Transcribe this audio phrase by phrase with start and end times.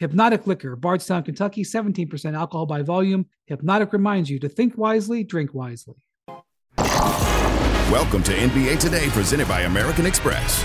[0.00, 3.26] Hpnotiq Liquor, Bardstown, Kentucky, 17% alcohol by volume.
[3.50, 5.96] Hpnotiq reminds you to think wisely, drink wisely.
[7.90, 10.62] Welcome to NBA Today, presented by American Express.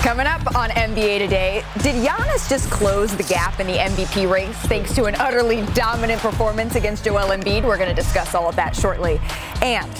[0.00, 4.56] Coming up on NBA Today, did Giannis just close the gap in the MVP race
[4.66, 7.64] thanks to an utterly dominant performance against Joel Embiid?
[7.64, 9.20] We're going to discuss all of that shortly.
[9.62, 9.92] And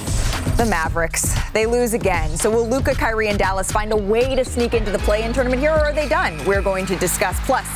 [0.57, 1.35] the Mavericks.
[1.53, 2.37] They lose again.
[2.37, 5.61] So will Luka, Kyrie, and Dallas find a way to sneak into the play-in tournament
[5.61, 6.43] here, or are they done?
[6.47, 7.39] We're going to discuss.
[7.41, 7.67] Plus,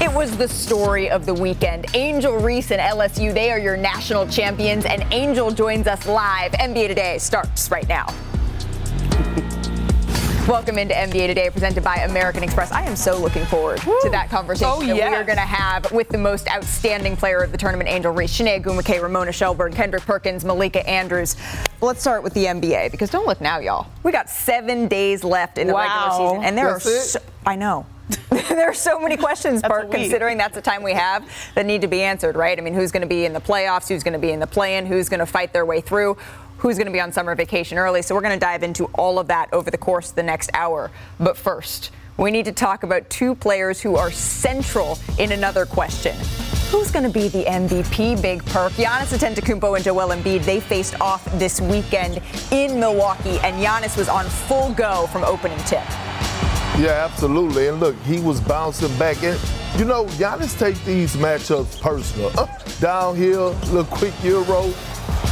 [0.00, 1.86] it was the story of the weekend.
[1.94, 6.52] Angel Reese and LSU, they are your national champions, and Angel joins us live.
[6.52, 8.06] NBA Today starts right now.
[10.48, 12.72] Welcome into NBA Today, presented by American Express.
[12.72, 14.00] I am so looking forward Woo.
[14.02, 15.10] to that conversation oh, that yes.
[15.10, 18.34] we are going to have with the most outstanding player of the tournament, Angel Reese,
[18.34, 21.36] Chiney Ogwumike, Ramona Shelburne, Kendrick Perkins, Malika Andrews.
[21.82, 23.88] Let's start with the NBA because don't look now, y'all.
[24.02, 25.82] We got seven days left in the wow.
[25.82, 26.80] regular season, and there are.
[26.80, 27.84] So, I know.
[28.30, 31.88] there are so many questions, Bart, considering that's the time we have that need to
[31.88, 32.58] be answered, right?
[32.58, 33.86] I mean, who's going to be in the playoffs?
[33.86, 34.86] Who's going to be in the play-in?
[34.86, 36.16] Who's going to fight their way through?
[36.58, 38.02] Who's going to be on summer vacation early.
[38.02, 40.50] So we're going to dive into all of that over the course of the next
[40.54, 40.90] hour.
[41.18, 46.16] But first, we need to talk about two players who are central in another question.
[46.70, 48.72] Who's going to be the MVP, Big Perk?
[48.72, 52.20] Giannis Antetokounmpo and Joel Embiid, they faced off this weekend
[52.50, 55.84] in Milwaukee, and Giannis was on full go from opening tip.
[56.78, 57.68] Yeah, absolutely.
[57.68, 59.22] And look, he was bouncing back.
[59.22, 59.40] And,
[59.78, 62.38] you know, Giannis take these matchups personal.
[62.38, 64.72] Up, downhill, little quick euro,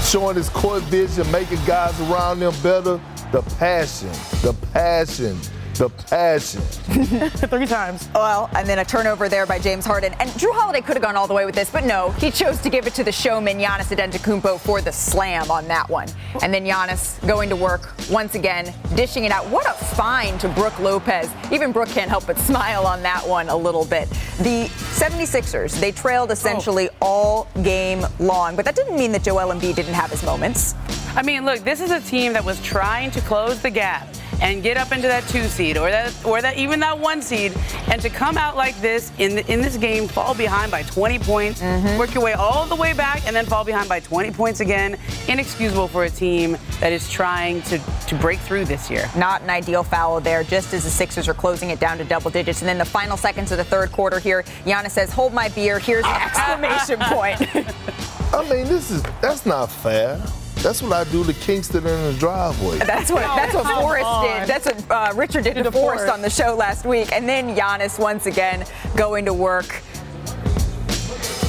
[0.06, 3.00] showing his court vision, making guys around him better.
[3.32, 5.36] The passion, the passion
[5.78, 6.60] the passion.
[7.48, 8.08] Three times.
[8.14, 10.14] Well, and then a turnover there by James Harden.
[10.20, 12.60] And Jrue Holiday could have gone all the way with this, but no, he chose
[12.60, 16.08] to give it to the showman Giannis Antetokounmpo for the slam on that one.
[16.42, 19.48] And then Giannis going to work once again, dishing it out.
[19.50, 21.30] What a find to Brook Lopez.
[21.52, 24.08] Even Brook can't help but smile on that one a little bit.
[24.38, 27.06] The 76ers, they trailed essentially oh.
[27.06, 30.74] all game long, but that didn't mean that Joel Embiid didn't have his moments.
[31.14, 34.06] I mean, look, this is a team that was trying to close the gap
[34.40, 37.52] and get up into that two seed or that or that even that one seed
[37.88, 41.18] and to come out like this in the, in this game fall behind by 20
[41.20, 41.98] points mm-hmm.
[41.98, 44.98] work your way all the way back and then fall behind by 20 points again.
[45.28, 49.10] Inexcusable for a team that is trying to to break through this year.
[49.16, 52.30] Not an ideal foul there just as the Sixers are closing it down to double
[52.30, 52.60] digits.
[52.60, 55.78] And then the final seconds of the third quarter here Giannis says hold my beer.
[55.78, 57.40] Here's an exclamation point.
[58.34, 60.22] I mean this is that's not fair
[60.66, 62.78] that's what I do to Kingston in the driveway.
[62.78, 64.48] That's what that's what Forrest did.
[64.48, 67.12] That's what uh, Richard did to Forrest on the show last week.
[67.12, 68.66] And then Giannis once again
[68.96, 69.80] going to work.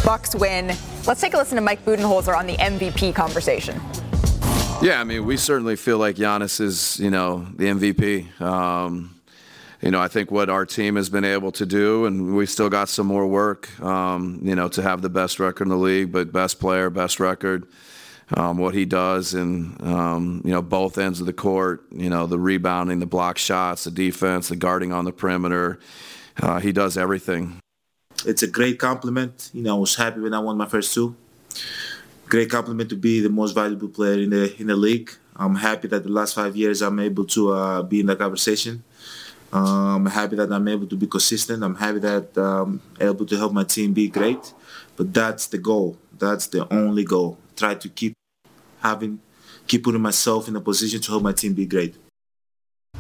[0.06, 0.68] Bucks win.
[1.08, 3.82] Let's take a listen to Mike Budenholzer on the MVP conversation.
[4.84, 8.40] Yeah, I mean, we certainly feel like Giannis is, you know, the MVP.
[8.40, 9.16] Um,
[9.82, 12.70] you know, I think what our team has been able to do, and we still
[12.70, 16.12] got some more work, um, you know, to have the best record in the league,
[16.12, 17.68] but best player, best record
[18.36, 21.86] um, what he does in um, you know both ends of the court.
[21.92, 25.80] You know the rebounding, the block shots, the defense, the guarding on the perimeter.
[26.42, 27.60] Uh, he does everything.
[28.26, 29.50] It's a great compliment.
[29.54, 31.16] You know, I was happy when I won my first two.
[32.28, 35.12] Great compliment to be the most valuable player in the in the league.
[35.36, 38.84] I'm happy that the last five years I'm able to uh, be in the conversation.
[39.54, 41.64] Um, I'm happy that I'm able to be consistent.
[41.64, 44.54] I'm happy that I'm um, able to help my team be great.
[44.98, 45.98] But that's the goal.
[46.18, 47.38] That's the only goal.
[47.56, 48.17] Try to keep
[48.82, 49.20] having
[49.68, 51.96] keep putting myself in a position to help my team be great.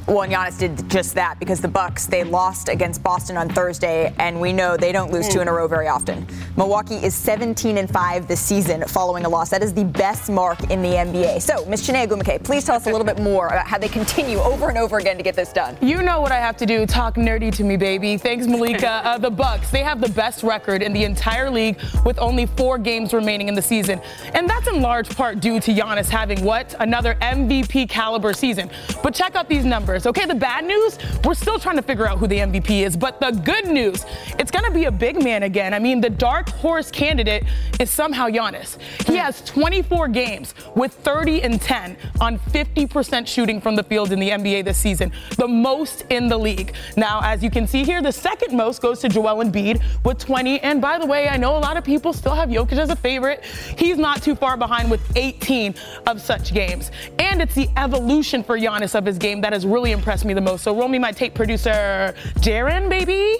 [0.07, 4.13] Well, and Giannis did just that because the Bucks they lost against Boston on Thursday,
[4.19, 6.25] and we know they don't lose two in a row very often.
[6.55, 9.49] Milwaukee is 17 and five this season following a loss.
[9.49, 11.41] That is the best mark in the NBA.
[11.41, 11.85] So, Ms.
[11.85, 14.77] Chiney Ogwumike, please tell us a little bit more about how they continue over and
[14.77, 15.77] over again to get this done.
[15.81, 16.85] You know what I have to do.
[16.85, 18.17] Talk nerdy to me, baby.
[18.17, 19.05] Thanks, Malika.
[19.05, 22.77] Uh, the Bucks they have the best record in the entire league with only four
[22.77, 23.99] games remaining in the season,
[24.33, 28.71] and that's in large part due to Giannis having what another MVP caliber season.
[29.03, 29.96] But check out these numbers.
[30.05, 32.95] Okay, the bad news, we're still trying to figure out who the MVP is.
[32.95, 34.05] But the good news,
[34.37, 35.73] it's going to be a big man again.
[35.73, 37.43] I mean, the dark horse candidate
[37.79, 38.77] is somehow Giannis.
[39.05, 39.19] He hmm.
[39.19, 44.29] has 24 games with 30 and 10 on 50% shooting from the field in the
[44.29, 46.73] NBA this season, the most in the league.
[46.95, 50.59] Now, as you can see here, the second most goes to Joel Embiid with 20.
[50.61, 52.95] And by the way, I know a lot of people still have Jokic as a
[52.95, 53.43] favorite.
[53.77, 56.91] He's not too far behind with 18 of such games.
[57.19, 60.41] And it's the evolution for Giannis of his game that has really impressed me the
[60.41, 60.63] most.
[60.63, 63.37] So roll me my tape producer, Jaron, baby.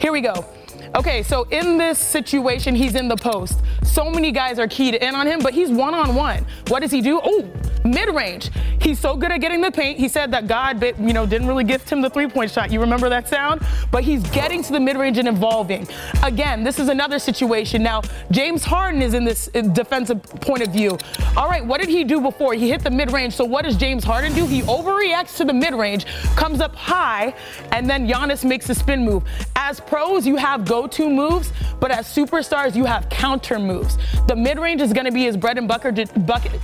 [0.00, 0.44] Here we go.
[0.94, 3.60] Okay, so in this situation, he's in the post.
[3.82, 6.44] So many guys are keyed in on him, but he's one on one.
[6.68, 7.20] What does he do?
[7.22, 7.50] Oh,
[7.84, 8.50] mid range.
[8.80, 9.98] He's so good at getting the paint.
[9.98, 12.70] He said that God, you know, didn't really gift him the three point shot.
[12.70, 13.62] You remember that sound?
[13.90, 15.88] But he's getting to the mid range and evolving.
[16.22, 17.82] Again, this is another situation.
[17.82, 20.98] Now, James Harden is in this uh, defensive point of view.
[21.36, 22.54] All right, what did he do before?
[22.54, 23.34] He hit the mid range.
[23.34, 24.46] So what does James Harden do?
[24.46, 26.06] He overreacts to the mid range,
[26.36, 27.34] comes up high,
[27.72, 29.24] and then Giannis makes a spin move.
[29.56, 33.96] As pros, you have go to moves, but as superstars, you have counter moves.
[34.28, 35.92] The mid range is going to be his bread and butter,
[36.26, 36.60] bucket,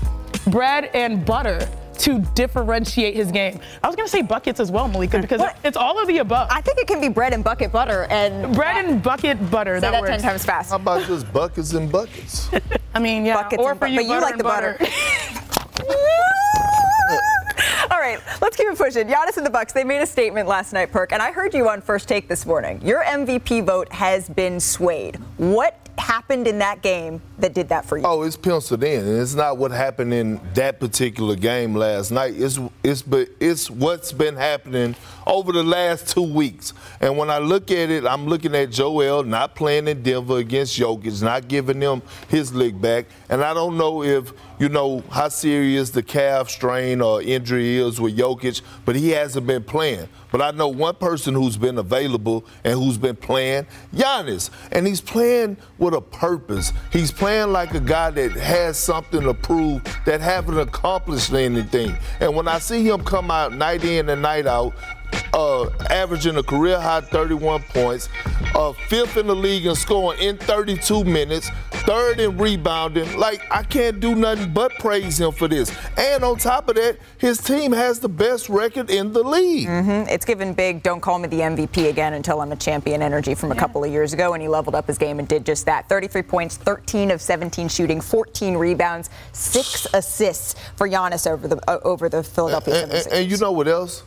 [0.49, 1.67] bread and butter
[1.99, 3.61] to differentiate his game.
[3.83, 5.57] I was going to say buckets as well, Malika, because what?
[5.63, 6.49] it's all of the above.
[6.51, 9.77] I think it can be bread and bucket butter and bread and bucket butter.
[9.77, 10.11] Say that, that works.
[10.11, 10.71] ten times fast.
[10.71, 12.51] How about just buckets and buckets?
[12.95, 13.43] I mean, yeah.
[13.43, 14.77] Buckets or for bu- you, but you like the butter.
[14.79, 14.93] butter.
[18.53, 19.09] Let's keep it pushing.
[19.09, 21.71] Giannis and the Bucks, they made a statement last night, Perk, and I heard you
[21.71, 22.83] on First Take this morning.
[22.83, 25.17] Your MVP vote has been swayed.
[25.39, 28.05] What happened in that game that did that for you?
[28.05, 29.21] Oh, it's penciled in.
[29.23, 32.35] It's not what happened in that particular game last night.
[32.37, 34.97] It's it's but it's what's been happening
[35.27, 36.75] over the last two weeks.
[37.01, 40.79] And when I look at it, I'm looking at Joel not playing in Denver against
[40.79, 43.07] Jokic, not giving him his lick back.
[43.29, 48.01] And I don't know if you know how serious the calf strain or injury is
[48.01, 50.09] with Jokic, but he hasn't been playing.
[50.31, 54.51] But I know one person who's been available and who's been playing, Giannis.
[54.71, 56.73] And he's playing with a purpose.
[56.93, 61.97] He's playing like a guy that has something to prove that haven't accomplished anything.
[62.21, 64.75] And when I see him come out night in and night out,
[65.35, 68.09] uh, averaging a career high 31 points,
[68.55, 73.19] uh, fifth in the league in scoring in 32 minutes, third in rebounding.
[73.19, 75.75] Like, I can't do nothing but praise him for this.
[75.97, 79.69] And on top of that, his team has the best record in the league.
[79.69, 80.09] Mm-hmm.
[80.09, 83.53] It's given big, don't call me the MVP again until I'm a champion energy from
[83.53, 85.89] a couple of years ago, and he leveled up his game and did just that.
[85.89, 91.79] 33 points, 13 of 17 shooting, 14 rebounds, six assists for Giannis over the uh,
[91.85, 94.03] over the Philadelphia and, and, and you know what else?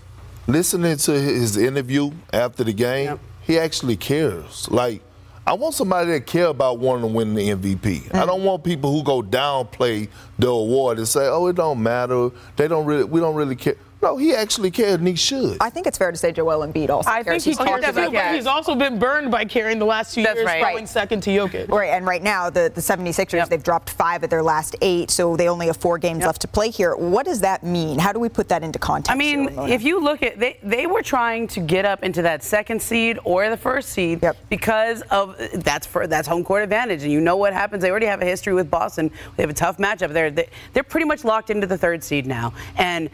[0.47, 3.19] Listening to his interview after the game, yep.
[3.41, 4.69] he actually cares.
[4.69, 5.01] Like,
[5.47, 7.77] I want somebody that care about wanting to win the MVP.
[7.77, 8.15] Mm-hmm.
[8.15, 8.27] I mm.
[8.27, 10.09] don't want people who go downplay
[10.39, 12.31] the award and say, "Oh, it don't matter.
[12.55, 13.03] They don't really.
[13.03, 15.57] We don't really care." No, he actually cared, and he should.
[15.59, 17.43] I think it's fair to say Joel Embiid also I cares.
[17.43, 20.35] think he cares too, but he's also been burned by carrying the last two That's
[20.35, 20.61] years, right.
[20.61, 21.69] going second to Jokic.
[21.69, 23.49] Right, and right now the, the 76ers, yep.
[23.49, 26.27] they've dropped five of their last eight, so they only have four games yep.
[26.27, 26.95] left to play here.
[26.95, 27.97] What does that mean?
[27.97, 29.11] How do we put that into context?
[29.11, 32.21] I mean, here, if you look at, they, they were trying to get up into
[32.21, 34.37] that second seed or the first seed yep.
[34.49, 37.81] because of, that's for that's home court advantage, and you know what happens.
[37.81, 39.09] They already have a history with Boston.
[39.35, 40.29] They have a tough matchup there.
[40.29, 43.09] They, they're pretty much locked into the third seed now, and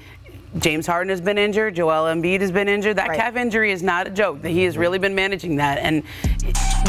[0.57, 1.75] James Harden has been injured.
[1.75, 2.98] Joel Embiid has been injured.
[2.98, 3.19] That right.
[3.19, 4.44] calf injury is not a joke.
[4.44, 5.77] He has really been managing that.
[5.80, 6.03] And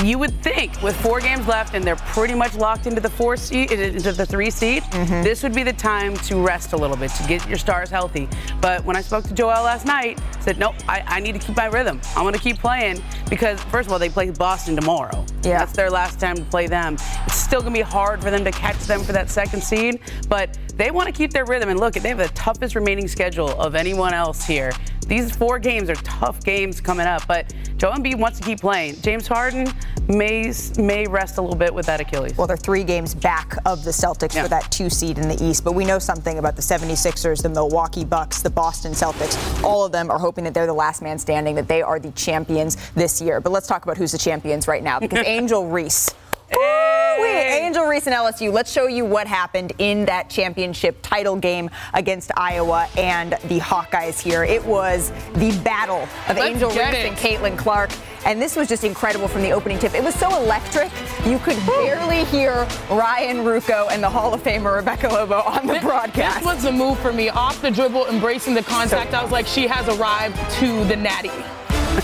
[0.03, 3.37] you would think with four games left and they're pretty much locked into the four
[3.37, 5.23] seed, into the three seed, mm-hmm.
[5.23, 8.29] this would be the time to rest a little bit, to get your stars healthy.
[8.61, 11.38] But when I spoke to Joel last night, I said, nope, I, I need to
[11.38, 12.00] keep my rhythm.
[12.17, 15.25] I'm going to keep playing because, first of all, they play Boston tomorrow.
[15.43, 15.59] Yeah.
[15.59, 16.94] That's their last time to play them.
[17.26, 20.00] It's still going to be hard for them to catch them for that second seed,
[20.28, 21.69] but they want to keep their rhythm.
[21.69, 24.73] And look, they have the toughest remaining schedule of anyone else here.
[25.07, 29.00] These four games are tough games coming up, but Joel Embiid wants to keep playing.
[29.02, 29.69] James Harden
[30.09, 32.37] may may rest a little bit with that Achilles.
[32.37, 34.45] Well, they're three games back of the Celtics yeah.
[34.45, 37.49] for that two seed in the East, but we know something about the 76ers, the
[37.49, 39.62] Milwaukee Bucks, the Boston Celtics.
[39.62, 42.12] All of them are hoping that they're the last man standing, that they are the
[42.12, 43.41] champions this year.
[43.41, 46.11] But let's talk about who's the champions right now because Angel Reese
[46.52, 46.82] Hey.
[47.73, 48.52] Angel Reese and LSU.
[48.52, 54.21] Let's show you what happened in that championship title game against Iowa and the Hawkeyes
[54.21, 54.44] here.
[54.44, 57.90] It was the battle of Let's Angel Reese and Caitlin Clark.
[58.25, 59.94] And this was just incredible from the opening tip.
[59.94, 60.92] It was so electric,
[61.26, 65.80] you could barely hear Ryan Ruocco and the Hall of Famer Rebecca Lobo on the
[65.80, 66.38] broadcast.
[66.38, 67.30] This was the move for me.
[67.30, 69.12] Off the dribble, embracing the contact.
[69.12, 71.30] So, I was like, she has arrived to the natty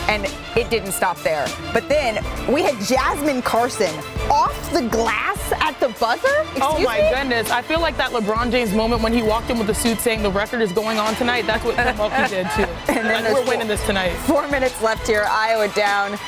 [0.08, 0.24] and
[0.56, 1.46] it didn't stop there.
[1.72, 3.94] But then we had Jasmine Carson
[4.30, 6.26] off the glass at the buzzer.
[6.26, 7.10] Oh Excuse oh my me?
[7.10, 7.50] goodness!
[7.50, 10.22] I feel like that LeBron James moment when he walked in with the suit saying
[10.22, 11.46] the record is going on tonight.
[11.46, 12.66] That's what Milwaukee did too.
[12.98, 14.10] And then like, we're winning this tonight.
[14.26, 15.26] Four minutes left here.
[15.28, 16.18] Iowa down.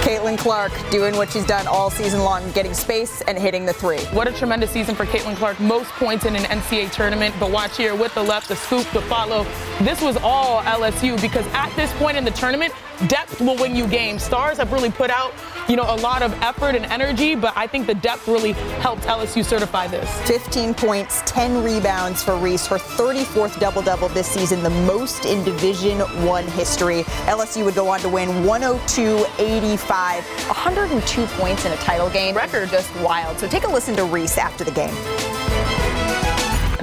[0.00, 3.98] Caitlin Clark doing what she's done all season long, getting space and hitting the three.
[4.12, 5.60] What a tremendous season for Caitlin Clark.
[5.60, 7.34] Most points in an NCAA tournament.
[7.38, 9.44] But watch here with the left, the scoop, the follow.
[9.80, 12.72] This was all LSU because at this point in the tournament,
[13.10, 14.22] depth will win you games.
[14.22, 15.34] Stars have really put out,
[15.68, 19.02] you know, a lot of effort and energy, but I think the depth really helped
[19.02, 20.08] LSU certify this.
[20.28, 25.98] 15 points, 10 rebounds for Reese, her 34th double-double this season, the most in Division
[26.24, 27.02] 1 history.
[27.26, 32.36] LSU would go on to win 102-85, 102 points in a title game.
[32.36, 33.40] Record just wild.
[33.40, 34.94] So take a listen to Reese after the game.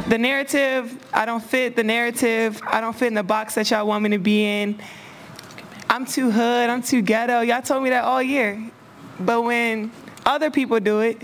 [0.09, 2.61] The narrative, I don't fit the narrative.
[2.67, 4.81] I don't fit in the box that y'all want me to be in.
[5.89, 7.41] I'm too hood, I'm too ghetto.
[7.41, 8.71] Y'all told me that all year.
[9.19, 9.91] But when
[10.25, 11.21] other people do it,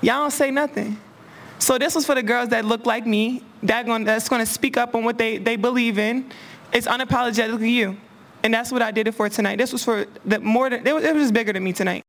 [0.00, 0.98] y'all don't say nothing.
[1.58, 4.50] So this was for the girls that look like me, that going, that's going to
[4.50, 6.30] speak up on what they, they believe in.
[6.72, 7.96] It's unapologetically you.
[8.42, 9.56] And that's what I did it for tonight.
[9.56, 12.03] This was for the more than, it was, it was bigger than me tonight.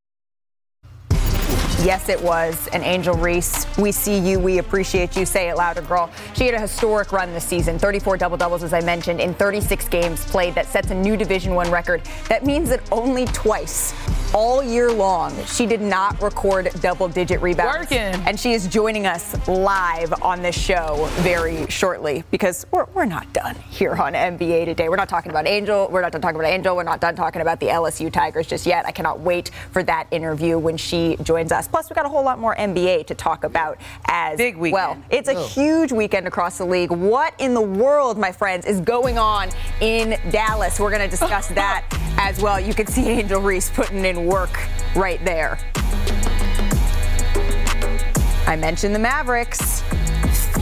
[1.84, 2.68] Yes, it was.
[2.68, 4.40] And Angel Reese, we see you.
[4.40, 5.26] We appreciate you.
[5.26, 6.10] Say it louder, girl.
[6.34, 9.88] She had a historic run this season 34 double doubles, as I mentioned, in 36
[9.90, 10.56] games played.
[10.56, 12.02] That sets a new Division One record.
[12.30, 13.94] That means that only twice
[14.34, 17.92] all year long she did not record double digit rebounds.
[17.92, 17.98] Working.
[18.26, 23.32] And she is joining us live on this show very shortly because we're, we're not
[23.34, 24.90] done here on NBA today.
[24.90, 25.88] We're not talking about Angel.
[25.92, 26.76] We're not done talking about Angel.
[26.76, 28.86] We're not done talking about the LSU Tigers just yet.
[28.86, 31.68] I cannot wait for that interview when she joins us.
[31.68, 34.74] Plus, we got a whole lot more NBA to talk about as Big weekend.
[34.74, 34.98] well.
[35.10, 36.92] It's a huge weekend across the league.
[36.92, 39.50] What in the world, my friends, is going on
[39.82, 40.80] in Dallas?
[40.80, 41.86] We're going to discuss that
[42.18, 42.60] as well.
[42.60, 44.58] You can see Angel Reese putting in work
[44.96, 45.58] right there.
[48.48, 49.84] I mentioned the Mavericks.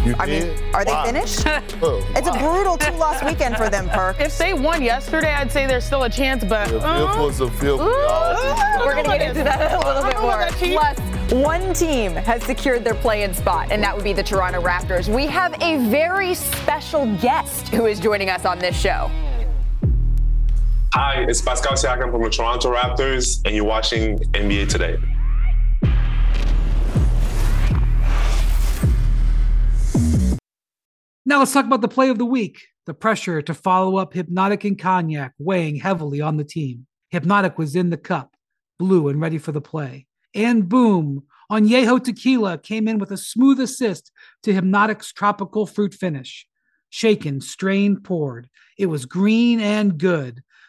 [0.06, 0.76] You I mean, did?
[0.76, 1.06] are they Wow.
[1.06, 1.46] finished?
[1.82, 4.20] Oh, It's a brutal two-loss weekend for them, Perk.
[4.22, 6.70] If they won yesterday, I'd say there's still a chance, but.
[6.70, 7.88] The uh, fearfuls are fearful.
[7.88, 8.86] y'all.
[8.86, 10.36] We're going to get into that a little bit I don't know more.
[10.42, 10.78] about that, Chief.
[10.78, 15.14] Plus, one team has secured their play-in spot, and that would be the Toronto Raptors.
[15.14, 19.10] We have a very special guest who is joining us on this show.
[20.96, 25.00] Hi, it's Pascal Siakam from the Toronto Raptors, and you're watching NBA Today.
[31.26, 32.68] Now let's talk about the play of the week.
[32.86, 36.86] The pressure to follow up Hpnotiq and Cognac weighing heavily on the team.
[37.12, 38.36] Hpnotiq was in the cup,
[38.78, 40.06] blue and ready for the play.
[40.36, 44.12] And boom, Añejo Tequila came in with a smooth assist
[44.44, 46.46] to Hpnotiq's tropical fruit finish.
[46.92, 48.48] Shaken, strained, poured.
[48.78, 50.44] It was green and good.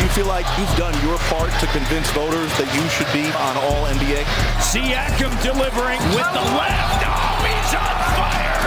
[0.00, 3.28] Do you feel like you've done your part to convince voters that you should be
[3.36, 4.24] on All NBA?
[4.56, 7.04] Siakam delivering with the left.
[7.04, 8.64] Oh, he's on fire.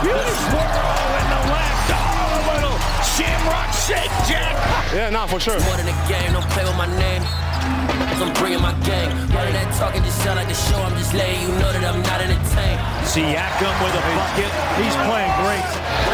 [0.00, 1.88] Beauty swirl in the left.
[1.92, 2.78] Oh, a little
[3.12, 4.56] shamrock shake, Jack.
[4.96, 5.60] Yeah, nah, for sure.
[5.68, 7.28] More than a game, don't play with my name.
[7.28, 9.12] I'm bringing my gang.
[9.36, 10.80] None of that talking just sound like the show.
[10.80, 12.80] I'm just letting you know that I'm not entertained.
[13.04, 14.48] Siakam with a bucket.
[14.80, 15.66] He's playing great.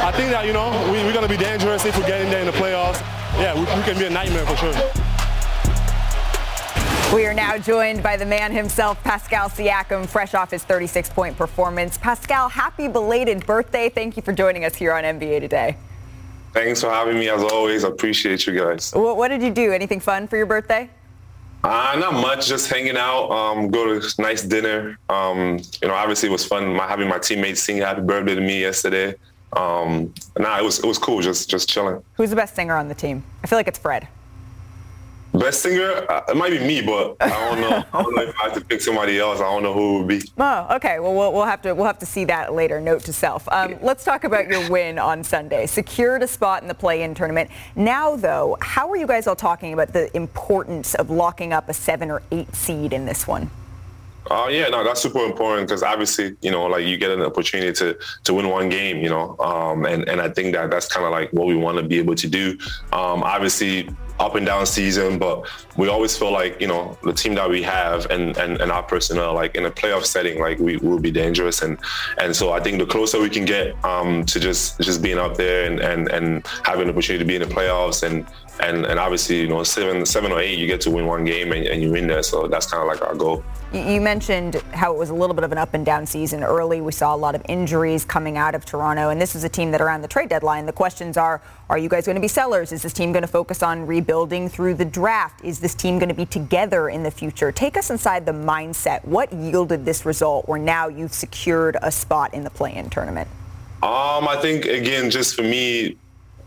[0.03, 2.35] I think that, you know, we, we're going to be dangerous if we get in
[2.35, 2.99] there in the playoffs.
[3.39, 4.73] Yeah, we, we can be a nightmare for sure.
[7.15, 11.37] We are now joined by the man himself, Pascal Siakam, fresh off his 36 point
[11.37, 11.99] performance.
[11.99, 13.89] Pascal, happy belated birthday.
[13.91, 15.77] Thank you for joining us here on NBA today.
[16.53, 17.85] Thanks for having me as always.
[17.85, 18.93] I appreciate you guys.
[18.93, 19.71] What, what did you do?
[19.71, 20.89] Anything fun for your birthday?
[21.63, 24.99] Uh, not much, just hanging out, um, go to a nice dinner.
[25.09, 28.41] Um, you know, obviously it was fun my, having my teammates sing happy birthday to
[28.41, 29.15] me yesterday.
[29.53, 32.03] Um, nah, it was it was cool, just just chilling.
[32.15, 33.25] Who's the best singer on the team?
[33.43, 34.09] I feel like it's Fred.
[35.33, 37.85] Best singer, uh, it might be me, but I don't know.
[37.93, 39.39] I don't know if I have to pick somebody else.
[39.39, 40.23] I don't know who it would be.
[40.39, 40.99] Oh, okay.
[40.99, 42.81] Well, we'll, we'll have to we'll have to see that later.
[42.81, 43.47] Note to self.
[43.53, 45.67] Um, let's talk about your win on Sunday.
[45.67, 47.51] Secured a spot in the play-in tournament.
[47.75, 51.75] Now, though, how are you guys all talking about the importance of locking up a
[51.75, 53.51] seven or eight seed in this one?
[54.31, 57.73] Oh yeah, no, that's super important because obviously, you know, like you get an opportunity
[57.75, 61.07] to to win one game, you know, um, and and I think that that's kind
[61.07, 62.59] of like what we want to be able to do.
[62.93, 67.35] Um, obviously, up and down season, but we always feel like you know the team
[67.35, 70.77] that we have and and, and our personnel, like in a playoff setting, like we
[70.79, 71.79] will be dangerous, and
[72.19, 75.37] and so I think the closer we can get um, to just just being up
[75.37, 78.27] there and and and having the opportunity to be in the playoffs and
[78.61, 81.53] and and obviously you know seven seven or eight you get to win one game
[81.53, 83.45] and, and you win there so that's kind of like our goal.
[83.73, 86.81] You mentioned how it was a little bit of an up and down season early.
[86.81, 89.71] We saw a lot of injuries coming out of toronto and this is a team
[89.73, 92.71] that around the trade deadline the questions are are you guys going to be sellers?
[92.71, 94.06] Is this team going to focus on rebuilding
[94.49, 95.45] through the draft.
[95.45, 97.53] Is this team going to be together in the future?
[97.53, 99.05] Take us inside the mindset.
[99.05, 103.29] What yielded this result where now you've secured a spot in the play-in tournament?
[103.83, 105.97] Um, I think again, just for me,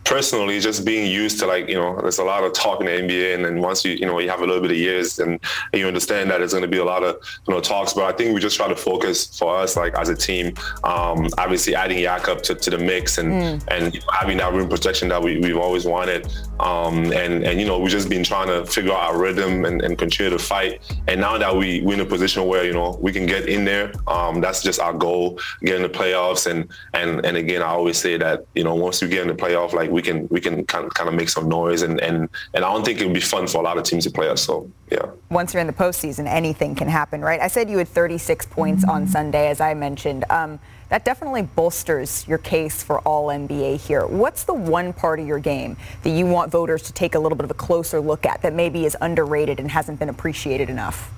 [0.09, 2.91] personally just being used to like you know there's a lot of talk in the
[2.91, 5.39] NBA and then once you you know you have a little bit of years and,
[5.71, 7.15] you understand that there's going to be a lot of
[7.47, 7.93] you know talks.
[7.93, 11.29] But I think we just try to focus for us like as a team um,
[11.37, 13.63] obviously adding Jakob to, to the mix and mm.
[13.67, 16.25] and you know, having that rim protection that we, we've always wanted.
[16.59, 19.81] Um, and and you know we've just been trying to figure out our rhythm and,
[19.83, 20.81] and continue to fight.
[21.07, 23.63] And now that we we're in a position where you know we can get in
[23.63, 26.49] there um, that's just our goal get in the playoffs.
[26.49, 29.35] And and and again I always say that you know once you get in the
[29.35, 32.29] playoff like we can we can kind of, kind of make some noise and and
[32.53, 34.29] and I don't think it would be fun for a lot of teams to play
[34.29, 34.41] us.
[34.41, 35.05] So yeah.
[35.29, 37.39] Once you're in the postseason, anything can happen, right?
[37.39, 40.25] I said you had 36 points on Sunday, as I mentioned.
[40.29, 44.07] Um, that definitely bolsters your case for all NBA here.
[44.07, 47.35] What's the one part of your game that you want voters to take a little
[47.35, 51.11] bit of a closer look at that maybe is underrated and hasn't been appreciated enough?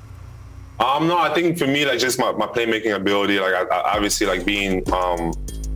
[0.82, 3.96] Um, no, I think for me, like just my, my playmaking ability, like I, I
[3.96, 5.32] obviously like being um,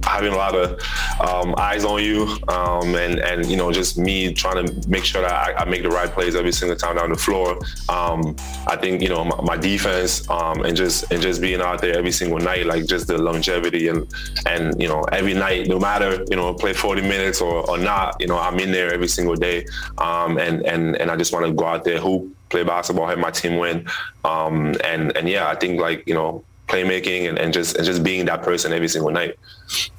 [0.06, 0.80] having a lot of
[1.20, 5.22] um, eyes on you, um, and and you know just me trying to make sure
[5.22, 7.58] that I, I, make the right plays every single time down the floor.
[7.90, 8.36] Um,
[8.68, 11.98] I think you know my, my defense um, and just and just being out there
[11.98, 14.08] every single night, like just the longevity and
[14.46, 18.16] and you know every night, no matter you know play 40 minutes or, or not,
[18.20, 19.66] you know I'm in there every single day,
[19.98, 23.20] um, and and and I just want to go out there hoop play basketball, have
[23.20, 23.88] my team win.
[24.24, 28.04] Um, and and yeah, I think like you know playmaking and, and just and just
[28.04, 29.38] being that person every single night.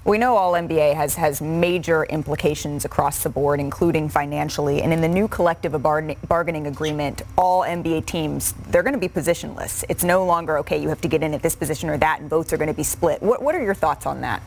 [0.05, 4.83] We know all NBA has has major implications across the board, including financially.
[4.83, 9.85] And in the new collective bargaining agreement, all NBA teams they're going to be positionless.
[9.89, 10.81] It's no longer okay.
[10.81, 12.75] You have to get in at this position or that, and votes are going to
[12.75, 13.23] be split.
[13.23, 14.43] What what are your thoughts on that?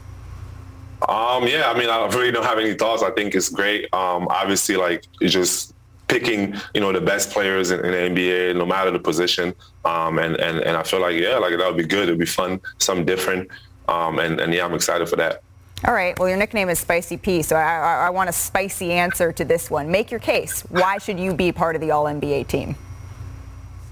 [1.08, 3.04] Um, yeah, I mean, I really don't have any thoughts.
[3.04, 3.86] I think it's great.
[3.94, 5.74] Um, obviously, like it just
[6.10, 9.54] picking, you know, the best players in, in the NBA, no matter the position.
[9.86, 12.10] Um, and, and, and I feel like, yeah, like that would be good.
[12.10, 13.50] It'd be fun, something different.
[13.88, 15.42] Um, and, and yeah, I'm excited for that.
[15.88, 16.18] All right.
[16.20, 19.46] Well, your nickname is Spicy P, so I, I, I want a spicy answer to
[19.46, 19.90] this one.
[19.90, 20.62] Make your case.
[20.64, 22.76] Why should you be part of the All NBA team?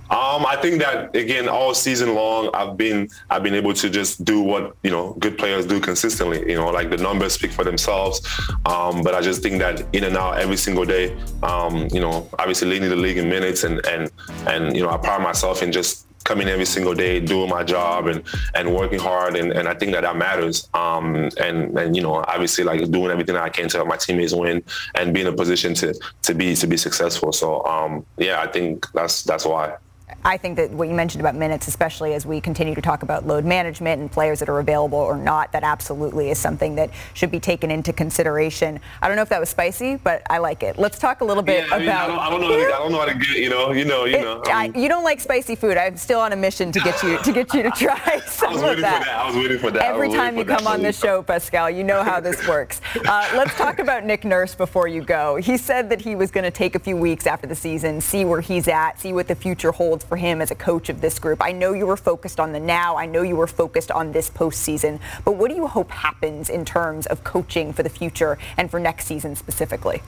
[0.10, 4.24] Um, I think that again, all season long, I've been I've been able to just
[4.24, 6.50] do what you know good players do consistently.
[6.50, 8.26] You know, like the numbers speak for themselves.
[8.66, 12.30] Um, but I just think that in and out every single day, um, you know,
[12.40, 14.10] obviously leading the league in minutes and and
[14.48, 18.08] and you know, I pride myself in just coming every single day, doing my job
[18.08, 18.22] and
[18.54, 20.68] and working hard, and, and I think that that matters.
[20.74, 24.34] Um, and and you know, obviously, like doing everything I can to help my teammates
[24.34, 24.64] win
[24.96, 25.94] and be in a position to
[26.24, 27.32] to be to be successful.
[27.32, 29.76] So um, yeah, I think that's that's why.
[30.24, 33.26] I think that what you mentioned about minutes, especially as we continue to talk about
[33.26, 37.32] load management and players that are available or not, that absolutely is something that should
[37.32, 38.80] be taken into consideration.
[39.02, 40.78] I don't know if that was spicy, but I like it.
[40.78, 42.10] Let's talk a little bit yeah, I mean, about.
[42.10, 42.48] I don't, I don't, know.
[42.48, 43.38] How to, I don't know how to get.
[43.38, 43.72] You know.
[43.72, 44.06] You know.
[44.06, 44.42] You know.
[44.48, 45.78] I you don't like spicy food.
[45.78, 48.80] I'm still on a mission to get you to get you to try some of
[48.80, 49.08] that.
[49.08, 49.84] I was waiting for that.
[49.84, 50.08] I was waiting for that.
[50.08, 50.74] Every time you come that.
[50.74, 52.82] on the show, Pascal, you know how this works.
[53.06, 55.36] Uh, let's talk about Nick Nurse before you go.
[55.36, 58.26] He said that he was going to take a few weeks after the season, see
[58.26, 61.20] where he's at, see what the future holds for him as a coach of this
[61.20, 61.44] group?
[61.44, 62.96] I know you were focused on the now.
[62.98, 65.00] I know you were focused on this postseason.
[65.26, 68.80] But what do you hope happens in terms of coaching for the future and for
[68.80, 70.02] next season specifically?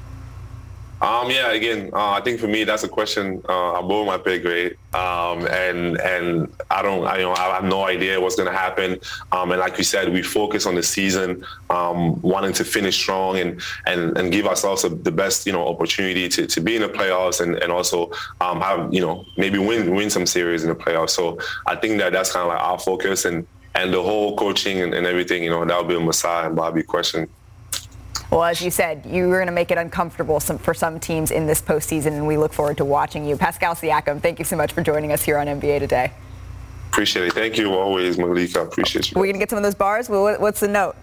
[1.02, 4.38] Um, yeah, again, uh, I think for me that's a question uh, above my pay
[4.38, 8.52] grade, um, and and I don't, I, you know, I have no idea what's going
[8.52, 9.00] to happen.
[9.32, 13.38] Um, and like you said, we focus on the season, um, wanting to finish strong
[13.38, 16.82] and and and give ourselves a, the best, you know, opportunity to, to be in
[16.82, 20.70] the playoffs and and also um, have you know maybe win win some series in
[20.70, 21.12] the playoffs.
[21.12, 24.82] So I think that that's kind of like our focus and and the whole coaching
[24.82, 27.30] and, and everything, you know, that'll be a Masai and Bobby question.
[28.32, 31.32] Well, as you said, you were going to make it uncomfortable some, for some teams
[31.32, 33.36] in this postseason, and we look forward to watching you.
[33.36, 36.12] Pascal Siakam, thank you so much for joining us here on NBA Today.
[36.92, 37.34] Appreciate it.
[37.34, 38.62] Thank you always, Malika.
[38.62, 39.20] Appreciate you.
[39.20, 40.10] We're going to get some of those bars.
[40.10, 40.96] What's the note?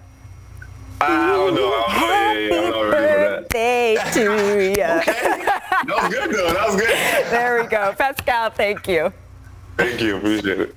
[1.01, 1.83] I don't know.
[1.89, 4.71] Happy birthday to you.
[4.73, 5.45] okay.
[5.87, 6.53] That was good, though.
[6.53, 7.31] That was good.
[7.31, 7.93] there we go.
[7.97, 9.13] Pascal, thank you.
[9.77, 10.17] Thank you.
[10.17, 10.77] Appreciate it.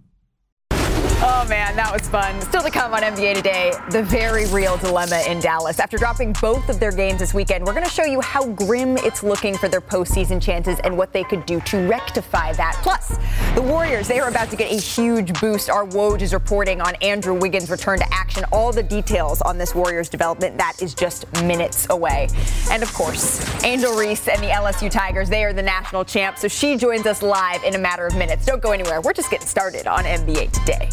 [1.23, 2.41] Oh man, that was fun.
[2.41, 5.79] Still to come on NBA Today, the very real dilemma in Dallas.
[5.79, 8.97] After dropping both of their games this weekend, we're going to show you how grim
[8.97, 12.75] it's looking for their postseason chances and what they could do to rectify that.
[12.81, 13.19] Plus,
[13.53, 15.69] the Warriors, they are about to get a huge boost.
[15.69, 18.43] Our Woj is reporting on Andrew Wiggins' return to action.
[18.51, 22.29] All the details on this Warriors development, that is just minutes away.
[22.71, 26.47] And of course, Angel Reese and the LSU Tigers, they are the national champs, so
[26.47, 28.43] she joins us live in a matter of minutes.
[28.43, 29.01] Don't go anywhere.
[29.01, 30.89] We're just getting started on NBA Today.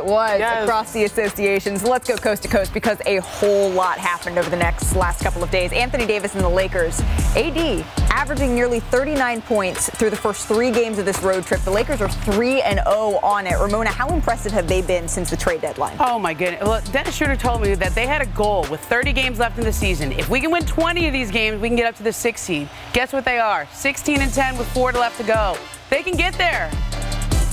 [0.00, 1.84] It was across the associations.
[1.84, 5.42] Let's go coast to coast because a whole lot happened over the next last couple
[5.42, 5.72] of days.
[5.72, 7.00] Anthony Davis and the Lakers,
[7.36, 11.60] AD averaging nearly 39 points through the first three games of this road trip.
[11.62, 13.58] The Lakers are 3 and 0 on it.
[13.58, 15.96] Ramona, how impressive have they been since the trade deadline?
[16.00, 16.62] Oh my goodness.
[16.62, 19.64] Well, Dennis Schroeder told me that they had a goal with 30 games left in
[19.64, 20.12] the season.
[20.12, 22.44] If we can win 20 of these games, we can get up to the sixth
[22.44, 22.68] seed.
[22.94, 23.66] Guess what they are?
[23.72, 25.56] 16 and 10 with four left to go.
[25.90, 26.70] They can get there.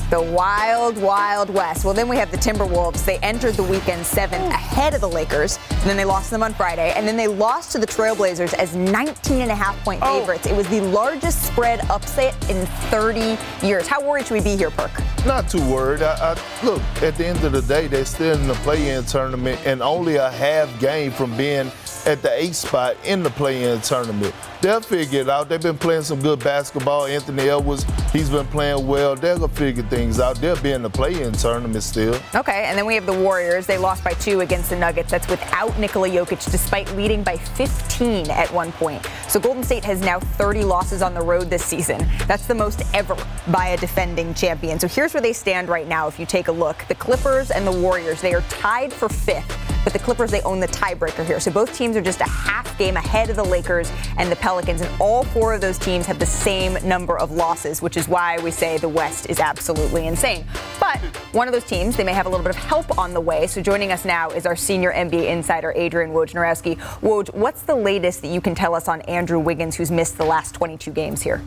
[0.10, 1.84] The wild, wild west.
[1.84, 3.04] Well, then we have the Timberwolves.
[3.04, 6.54] They entered the weekend seven ahead of the Lakers, and then they lost them on
[6.54, 10.22] Friday, and then they lost to the Trailblazers as 19 and a half point oh.
[10.22, 10.48] favorites.
[10.48, 13.86] It was the largest spread upset in 30 years.
[13.86, 14.92] How worried should we be here, Perk?
[15.26, 16.02] Not too worried.
[16.02, 19.60] I, I, look, at the end of the day, they're still in the play-in tournament
[19.66, 21.70] and only a half game from being
[22.06, 24.34] at the eighth spot in the play-in tournament.
[24.62, 25.50] They'll figure it out.
[25.50, 27.06] They've been playing some good basketball.
[27.06, 29.16] Anthony Edwards, he's been playing well.
[29.16, 30.38] Gonna figure things out.
[30.38, 32.20] They'll be in the play-in tournament still.
[32.34, 33.68] Okay, and then we have the Warriors.
[33.68, 35.12] They lost by two against the Nuggets.
[35.12, 39.08] That's without Nikola Jokic, despite leading by 15 at one point.
[39.28, 42.08] So Golden State has now 30 losses on the road this season.
[42.26, 43.16] That's the most ever
[43.50, 44.80] by a defending champion.
[44.80, 46.08] So here's where they stand right now.
[46.08, 49.56] If you take a look, the Clippers and the Warriors, they are tied for fifth.
[49.84, 51.40] But the Clippers, they own the tiebreaker here.
[51.40, 54.80] So both teams are just a half game ahead of the Lakers and the Pelicans.
[54.80, 58.40] And all four of those teams have the same number of losses, which is why
[58.40, 60.46] we say the West is absolutely insane.
[60.80, 61.00] But
[61.34, 63.48] one of those teams, they may have a little bit of help on the way.
[63.48, 66.78] So joining us now is our senior NBA insider, Adrian Wojnarowski.
[67.02, 70.24] Woj, what's the latest that you can tell us on Andrew Wiggins, who's missed the
[70.24, 71.42] last 22 games here?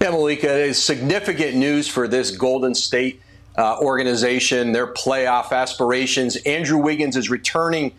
[0.00, 3.20] Yeah, Malika, it is significant news for this Golden State
[3.56, 6.36] uh, organization, their playoff aspirations.
[6.36, 7.90] Andrew Wiggins is returning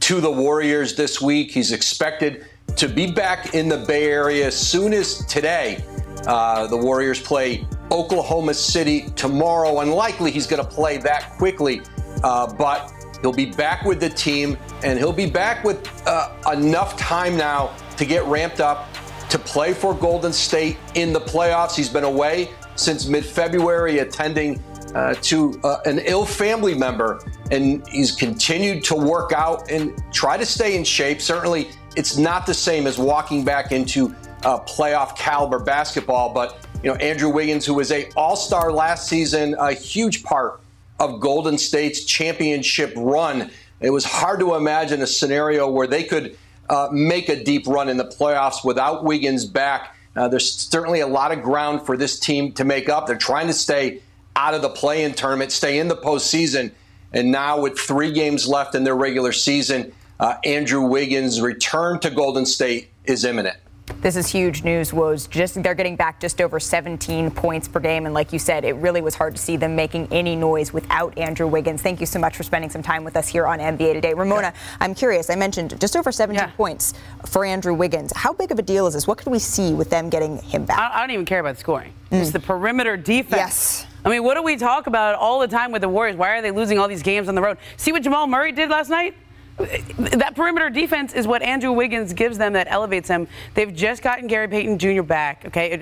[0.00, 1.50] to the Warriors this week.
[1.50, 2.46] He's expected
[2.78, 5.84] to be back in the Bay Area as soon as today.
[6.28, 9.80] Uh, the Warriors play Oklahoma City tomorrow.
[9.80, 11.80] Unlikely he's going to play that quickly,
[12.22, 16.96] uh, but he'll be back with the team and he'll be back with uh, enough
[16.96, 18.88] time now to get ramped up
[19.28, 21.74] to play for Golden State in the playoffs.
[21.74, 24.62] He's been away since mid February, attending
[24.94, 30.36] uh, to uh, an ill family member, and he's continued to work out and try
[30.36, 31.20] to stay in shape.
[31.20, 36.90] Certainly, it's not the same as walking back into uh, playoff caliber basketball, but You
[36.90, 40.60] know, Andrew Wiggins, who was a All-Star last season, a huge part
[41.00, 43.50] of Golden State's championship run.
[43.80, 46.36] It was hard to imagine a scenario where they could
[46.70, 49.96] uh, make a deep run in the playoffs without Wiggins back.
[50.14, 53.08] Uh, there's certainly a lot of ground for this team to make up.
[53.08, 54.00] They're trying to stay
[54.36, 56.70] out of the play-in tournament, stay in the postseason,
[57.12, 62.10] and now with three games left in their regular season, uh, Andrew Wiggins' return to
[62.10, 63.56] Golden State is imminent.
[64.00, 64.92] This is huge news.
[64.92, 68.64] Was just they're getting back just over 17 points per game, and like you said,
[68.64, 71.82] it really was hard to see them making any noise without Andrew Wiggins.
[71.82, 74.52] Thank you so much for spending some time with us here on NBA Today, Ramona.
[74.54, 74.76] Yeah.
[74.80, 75.30] I'm curious.
[75.30, 76.54] I mentioned just over 17 yeah.
[76.54, 76.94] points
[77.26, 78.12] for Andrew Wiggins.
[78.14, 79.06] How big of a deal is this?
[79.06, 80.78] What could we see with them getting him back?
[80.78, 81.92] I, I don't even care about scoring.
[82.12, 82.20] Mm.
[82.20, 83.40] It's the perimeter defense.
[83.40, 83.86] Yes.
[84.04, 86.16] I mean, what do we talk about all the time with the Warriors?
[86.16, 87.58] Why are they losing all these games on the road?
[87.78, 89.14] See what Jamal Murray did last night?
[89.58, 93.26] That perimeter defense is what Andrew Wiggins gives them that elevates them.
[93.54, 95.02] They've just gotten Gary Payton Jr.
[95.02, 95.76] back, okay?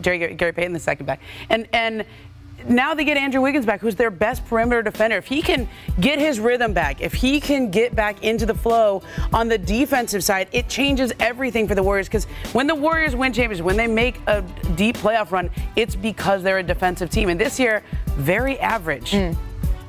[0.00, 2.04] Jerry Gary Payton the second back, and and
[2.68, 5.16] now they get Andrew Wiggins back, who's their best perimeter defender.
[5.16, 5.68] If he can
[6.00, 10.24] get his rhythm back, if he can get back into the flow on the defensive
[10.24, 12.06] side, it changes everything for the Warriors.
[12.06, 14.42] Because when the Warriors win championships, when they make a
[14.76, 17.28] deep playoff run, it's because they're a defensive team.
[17.28, 17.82] And this year,
[18.16, 19.12] very average.
[19.12, 19.36] Mm.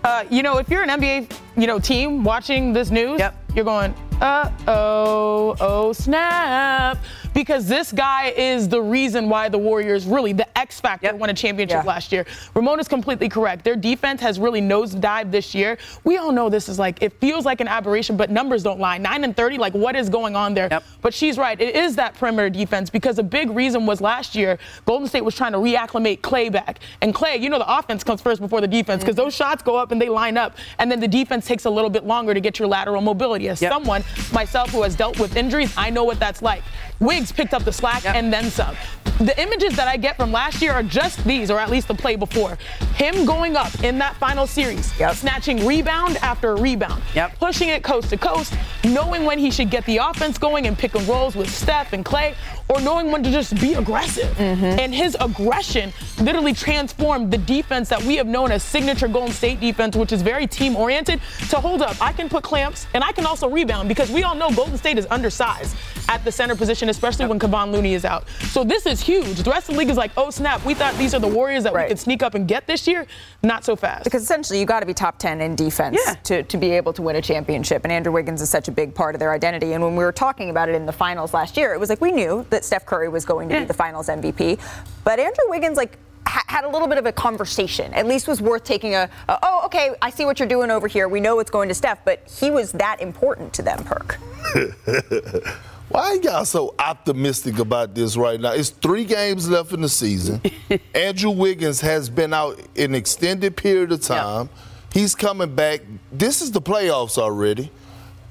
[0.04, 3.36] Uh, you know, if you're an NBA, you know, team watching this news, yep.
[3.56, 6.98] you're going, uh oh, oh snap.
[7.34, 11.16] Because this guy is the reason why the Warriors really, the X factor, yep.
[11.16, 11.88] won a championship yeah.
[11.88, 12.26] last year.
[12.54, 13.66] Ramona's completely correct.
[13.66, 15.78] Their defense has really nosedived this year.
[16.06, 18.98] We all know this is like, it feels like an aberration, but numbers don't lie.
[18.98, 20.70] 9 and 30, like what is going on there?
[20.72, 20.84] Yep.
[21.02, 21.60] But she's right.
[21.60, 25.36] It is that perimeter defense because a big reason was last year, Golden State was
[25.36, 26.80] trying to reacclimate Clay back.
[27.02, 29.26] And Clay, you know, the offense comes first before the defense because mm-hmm.
[29.26, 30.56] those shots go up and they line up.
[30.80, 33.50] And then the defense takes a little bit longer to get your lateral mobility.
[33.50, 33.74] As yep.
[33.74, 36.64] someone myself who has dealt with injuries, I know what that's like.
[37.00, 38.16] Wiggs picked up the slack yep.
[38.16, 38.76] and then some.
[39.20, 41.94] The images that I get from last year are just these, or at least the
[41.94, 42.58] play before.
[42.96, 45.16] Him going up in that final series, yep.
[45.16, 47.38] snatching rebound after rebound, yep.
[47.40, 48.54] pushing it coast to coast,
[48.84, 52.04] knowing when he should get the offense going and pick and rolls with Steph and
[52.04, 52.36] Clay,
[52.68, 54.36] or knowing when to just be aggressive.
[54.38, 54.80] Mm-hmm.
[54.80, 59.60] And his aggression literally transformed the defense that we have known as signature Golden State
[59.60, 61.96] defense, which is very team oriented, to hold up.
[62.02, 64.98] I can put clamps and I can also rebound because we all know Golden State
[64.98, 65.76] is undersized
[66.10, 67.30] at the center position, especially yep.
[67.30, 68.28] when Kevon Looney is out.
[68.50, 69.44] So this is huge.
[69.44, 71.64] The rest of the league is like, oh snap, we thought these are the Warriors
[71.64, 71.86] that right.
[71.86, 73.06] we could sneak up and get this year.
[73.44, 74.04] Not so fast.
[74.04, 76.14] Because essentially you got to be top 10 in defense yeah.
[76.24, 77.84] to, to be able to win a championship.
[77.84, 79.74] And Andrew Wiggins is such a big part of their identity.
[79.74, 82.02] And when we were talking about it in the finals last year, it was like
[82.02, 83.62] we knew that Steph Curry was going to yeah.
[83.62, 84.60] be the finals MVP.
[85.04, 87.94] But Andrew Wiggins, like, had a little bit of a conversation.
[87.94, 90.88] At least was worth taking a, a, oh, okay, I see what you're doing over
[90.88, 91.08] here.
[91.08, 94.20] We know it's going to Steph, but he was that important to them, Perk.
[95.90, 98.54] Why y'all so optimistic about this right now?
[98.54, 100.42] It's three games left in the season.
[100.96, 104.50] Andrew Wiggins has been out an extended period of time.
[104.50, 104.58] Yep.
[104.94, 105.82] He's coming back.
[106.12, 107.72] This is the playoffs already.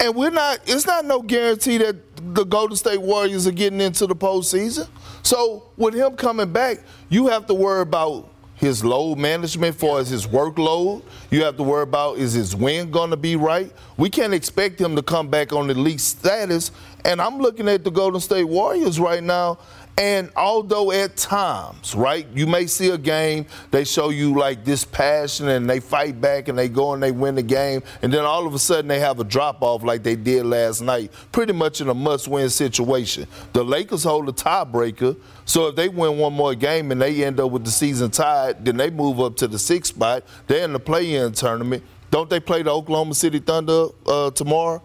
[0.00, 1.96] And we're not, it's not no guarantee that
[2.34, 4.88] the Golden State Warriors are getting into the postseason.
[5.22, 10.26] So with him coming back, you have to worry about his load management for his
[10.26, 11.02] workload.
[11.30, 13.72] You have to worry about is his win going to be right.
[13.96, 16.70] We can't expect him to come back on the elite status.
[17.04, 19.58] And I'm looking at the Golden State Warriors right now.
[19.96, 24.84] And although at times, right, you may see a game, they show you like this
[24.84, 28.24] passion and they fight back and they go and they win the game, and then
[28.24, 31.52] all of a sudden they have a drop off like they did last night, pretty
[31.52, 33.28] much in a must win situation.
[33.52, 37.38] The Lakers hold a tiebreaker, so if they win one more game and they end
[37.38, 40.24] up with the season tied, then they move up to the sixth spot.
[40.48, 41.84] They're in the play in tournament.
[42.10, 44.82] Don't they play the Oklahoma City Thunder uh, tomorrow?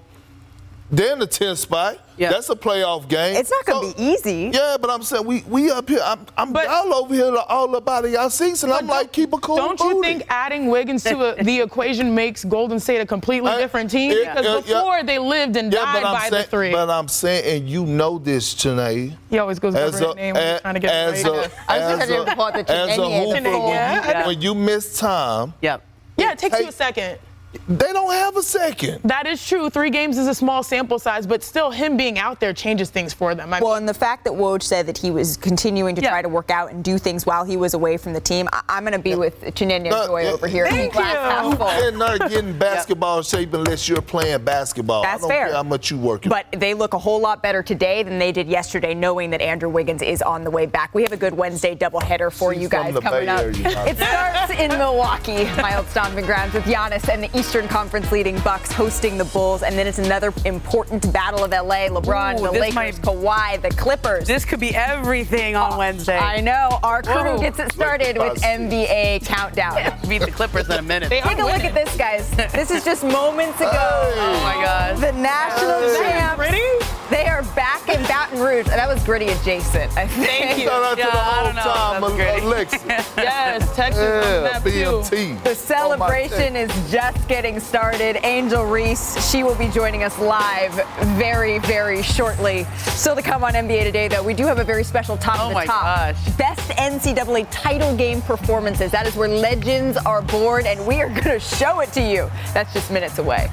[0.92, 2.00] They're in the 10th spot.
[2.18, 2.32] Yeah.
[2.32, 3.38] That's a playoff game.
[3.38, 4.52] It's not going to so, be easy.
[4.54, 6.02] Yeah, but I'm saying we we up here.
[6.04, 8.12] I'm, I'm but, all over here all about it.
[8.12, 8.72] Y'all season.
[8.72, 9.96] I'm like, keep a cool Don't booty.
[9.96, 13.90] you think adding Wiggins to a, the equation makes Golden State a completely I, different
[13.90, 14.12] team?
[14.12, 15.04] It, because before yeah.
[15.04, 16.72] they lived and yeah, died by saying, the three.
[16.72, 19.16] But I'm saying, and you know this, Chiney.
[19.30, 21.48] He always goes by the name as, trying to get as it right.
[21.48, 25.54] A, I was just trying to the As a hooper, when, when you miss time.
[25.62, 25.86] Yep.
[26.18, 27.20] Yeah, it takes take, you a second.
[27.68, 29.02] They don't have a second.
[29.04, 29.70] That is true.
[29.70, 33.12] Three games is a small sample size, but still, him being out there changes things
[33.12, 33.54] for them.
[33.54, 36.10] I well, and the fact that Woj said that he was continuing to yeah.
[36.10, 38.78] try to work out and do things while he was away from the team, I-
[38.78, 39.16] am going to be yeah.
[39.16, 40.68] with Chinenye uh, Joy over here.
[40.68, 41.02] Thank you.
[41.02, 43.26] They're not getting basketball yep.
[43.26, 45.02] shape unless you're playing basketball.
[45.02, 45.52] That's fair.
[45.52, 46.30] how much you working.
[46.30, 49.70] But they look a whole lot better today than they did yesterday, knowing that Andrew
[49.70, 50.94] Wiggins is on the way back.
[50.94, 53.42] We have a good Wednesday doubleheader for She's you guys coming up.
[53.44, 58.38] it starts in Milwaukee, my old stomping grounds, with Giannis and the Eastern Conference leading
[58.42, 61.88] Bucks hosting the Bulls, and then it's another important battle of LA.
[61.88, 64.28] LeBron, Ooh, the this Lakers, might- Kawhi, the Clippers.
[64.28, 66.18] This could be everything on ah, Wednesday.
[66.18, 66.80] I know.
[66.84, 67.40] Our crew Whoa.
[67.40, 69.98] gets it started with NBA countdown.
[70.10, 71.08] Beat the Clippers in a minute.
[71.08, 72.30] Take a look at this, guys.
[72.52, 73.72] This is just moments ago.
[73.72, 75.00] Oh my gosh.
[75.00, 76.20] The national Hey.
[76.20, 77.00] champs.
[77.10, 78.68] They are back in Baton Rouge.
[78.68, 79.92] And that was gritty adjacent.
[79.98, 80.28] I think.
[80.28, 80.66] Thank you.
[80.66, 82.98] Shout out to Yeah, the whole time, That's great.
[83.18, 84.70] Yes, Texas on Yeah, that too.
[84.70, 85.44] BMT.
[85.44, 88.18] The celebration is just getting started.
[88.26, 90.74] Angel Reese, she will be joining us live
[91.16, 92.66] very, very shortly.
[92.78, 95.44] Still to come on NBA Today, though, we do have a very special top Oh
[95.44, 96.16] of the my top.
[96.16, 96.36] gosh.
[96.38, 98.92] Best NCAA title game performances.
[98.92, 102.30] That is where legends are born, and we are going to show it to you.
[102.54, 103.48] That's just minutes away.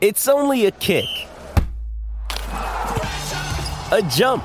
[0.00, 1.06] It's only a kick,
[3.90, 4.44] a jump,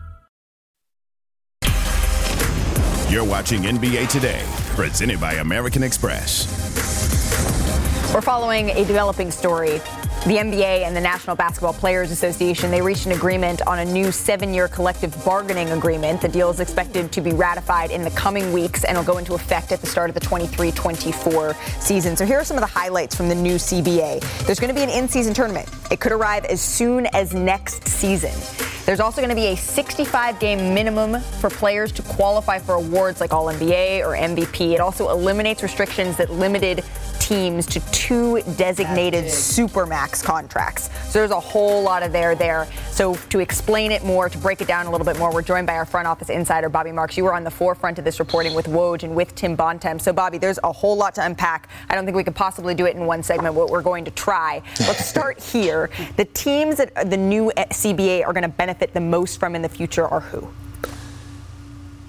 [3.11, 4.41] You're watching NBA Today,
[4.77, 6.47] presented by American Express.
[8.13, 9.81] We're following a developing story.
[10.23, 14.11] The NBA and the National Basketball Players Association, they reached an agreement on a new
[14.11, 16.21] seven-year collective bargaining agreement.
[16.21, 19.33] The deal is expected to be ratified in the coming weeks and will go into
[19.33, 22.15] effect at the start of the 23-24 season.
[22.15, 24.45] So here are some of the highlights from the new CBA.
[24.45, 25.67] There's going to be an in-season tournament.
[25.89, 28.31] It could arrive as soon as next season.
[28.85, 33.21] There's also going to be a 65 game minimum for players to qualify for awards
[33.21, 34.73] like All NBA or MVP.
[34.73, 36.83] It also eliminates restrictions that limited
[37.31, 40.89] teams to two designated supermax contracts.
[41.05, 42.67] So there's a whole lot of there there.
[42.91, 45.65] So to explain it more, to break it down a little bit more, we're joined
[45.65, 47.15] by our front office insider, Bobby Marks.
[47.15, 50.03] You were on the forefront of this reporting with Woj and with Tim Bontemps.
[50.03, 51.69] So Bobby, there's a whole lot to unpack.
[51.89, 54.11] I don't think we could possibly do it in one segment, but we're going to
[54.11, 54.61] try.
[54.81, 55.89] Let's start here.
[56.17, 59.69] The teams that the new CBA are going to benefit the most from in the
[59.69, 60.49] future are who?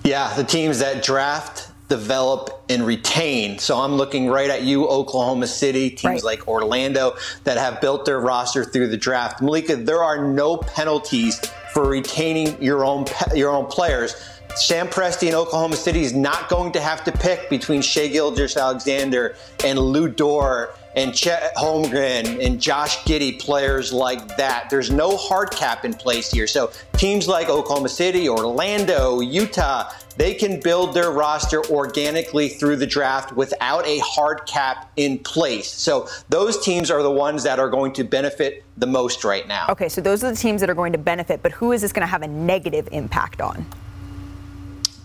[0.03, 3.59] Yeah, the teams that draft, develop, and retain.
[3.59, 8.19] So I'm looking right at you, Oklahoma City, teams like Orlando that have built their
[8.19, 9.43] roster through the draft.
[9.43, 11.39] Malika, there are no penalties
[11.73, 14.15] for retaining your own your own players.
[14.55, 18.57] Sam Presti in Oklahoma City is not going to have to pick between Shai Gilgeous
[18.57, 24.69] Alexander and Lu Dort and Chet Holmgren and Josh Giddey, players like that.
[24.69, 26.47] There's no hard cap in place here.
[26.47, 32.87] So teams like Oklahoma City, Orlando, Utah, they can build their roster organically through the
[32.87, 35.71] draft without a hard cap in place.
[35.71, 39.67] So those teams are the ones that are going to benefit the most right now.
[39.69, 41.93] Okay, so those are the teams that are going to benefit, but who is this
[41.93, 43.65] going to have a negative impact on?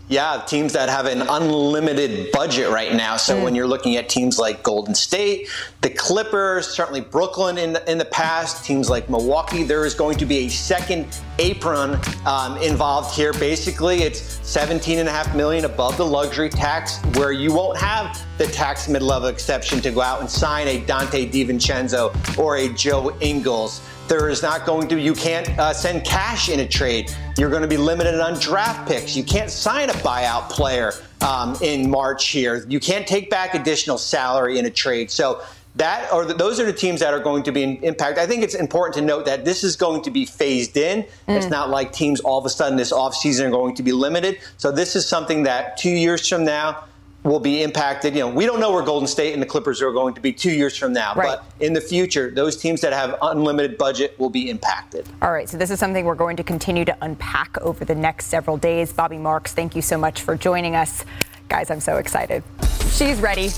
[0.10, 3.17] Yeah, teams that have an unlimited budget right now.
[3.17, 3.43] So Mm.
[3.43, 5.50] when you're looking at teams like Golden State,
[5.82, 10.26] the Clippers, certainly Brooklyn in in the past, teams like Milwaukee, there is going to
[10.26, 11.08] be a second
[11.39, 13.34] apron um, involved here.
[13.34, 18.17] Basically, it's 17 and a half million above the luxury tax, where you won't have
[18.38, 23.13] the tax mid-level exception to go out and sign a Donte DiVincenzo or a Joe
[23.20, 23.82] Ingles.
[24.08, 27.13] There is not going to, you can't uh, send cash in a trade.
[27.38, 29.17] You're going to be limited on draft picks.
[29.17, 32.65] You can't sign a buyout player um, in March here.
[32.70, 35.12] You can't take back additional salary in a trade.
[35.12, 35.41] So
[35.76, 38.17] that or those are the teams that are going to be in impact.
[38.17, 41.06] I think it's important to note that this is going to be phased in.
[41.28, 44.39] It's not like teams all of a sudden this offseason are going to be limited.
[44.58, 46.86] So this is something that two years from now
[47.28, 48.13] will be impacted.
[48.16, 50.32] You know, we don't know where Golden State and the Clippers are going to be
[50.32, 51.38] two years from now, Right.
[51.38, 55.08] but in the future, those teams that have unlimited budget will be impacted.
[55.22, 58.28] All right, so this is something we're going to continue to unpack over the next
[58.28, 58.94] several days.
[58.94, 61.04] Bobby Marks, thank you so much for joining us.
[61.49, 62.43] Guys, I'm so excited.
[62.91, 63.49] She's ready.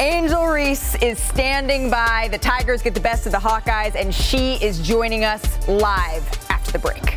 [0.00, 2.28] Angel Reese is standing by.
[2.30, 6.72] The Tigers get the best of the Hawkeyes, and she is joining us live after
[6.72, 7.16] the break.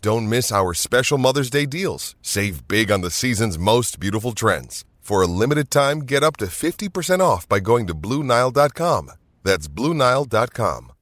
[0.00, 2.14] Don't miss our special Mother's Day deals.
[2.22, 4.84] Save big on the season's most beautiful trends.
[5.00, 9.10] For a limited time, get up to 50% off by going to Bluenile.com.
[9.42, 10.92] That's Bluenile.com.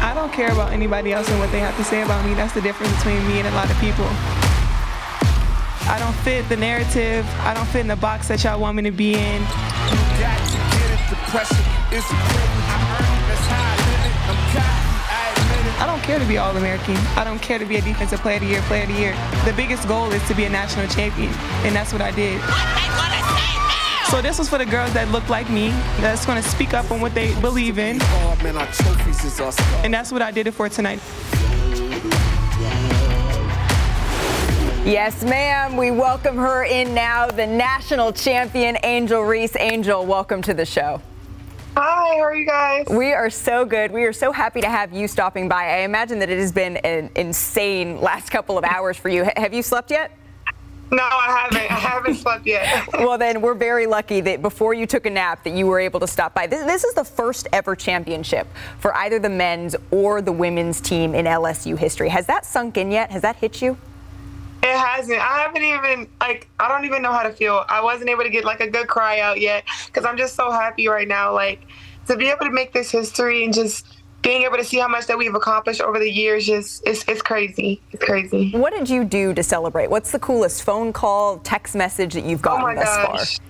[0.00, 2.34] I don't care about anybody else and what they have to say about me.
[2.34, 4.06] That's the difference between me and a lot of people.
[5.86, 7.24] I don't fit the narrative.
[7.40, 9.42] I don't fit in the box that y'all want me to be in.
[15.80, 16.96] I don't care to be All American.
[17.16, 19.12] I don't care to be a Defensive Player of the Year, Player of the Year.
[19.44, 21.32] The biggest goal is to be a national champion,
[21.64, 22.42] and that's what I did.
[24.10, 25.68] So this was for the girls that look like me,
[26.00, 28.00] that's to speak up on what they believe in.
[29.84, 30.98] And that's what I did it for tonight.
[34.84, 35.76] Yes, ma'am.
[35.76, 39.54] We welcome her in now, the national champion, Angel Reese.
[39.56, 41.00] Angel, welcome to the show.
[41.80, 42.86] Hi, how are you guys?
[42.90, 43.92] We are so good.
[43.92, 45.62] We are so happy to have you stopping by.
[45.62, 49.24] I imagine that it has been an insane last couple of hours for you.
[49.24, 50.10] H- have you slept yet?
[50.90, 51.70] No, I haven't.
[51.70, 52.84] I haven't slept yet.
[52.94, 56.00] well, then we're very lucky that before you took a nap that you were able
[56.00, 56.48] to stop by.
[56.48, 58.48] This, this, is the first ever championship
[58.80, 62.08] for either the men's or the women's team in LSU history.
[62.08, 63.12] Has that sunk in yet?
[63.12, 63.78] Has that hit you?
[64.68, 65.18] It hasn't.
[65.18, 67.64] I haven't even like I don't even know how to feel.
[67.68, 70.50] I wasn't able to get like a good cry out yet because I'm just so
[70.50, 71.32] happy right now.
[71.32, 71.66] Like
[72.06, 73.86] to be able to make this history and just
[74.22, 77.22] being able to see how much that we've accomplished over the years just it's, it's
[77.22, 81.76] crazy it's crazy what did you do to celebrate what's the coolest phone call text
[81.76, 83.38] message that you've oh gotten oh thus gosh.
[83.38, 83.47] far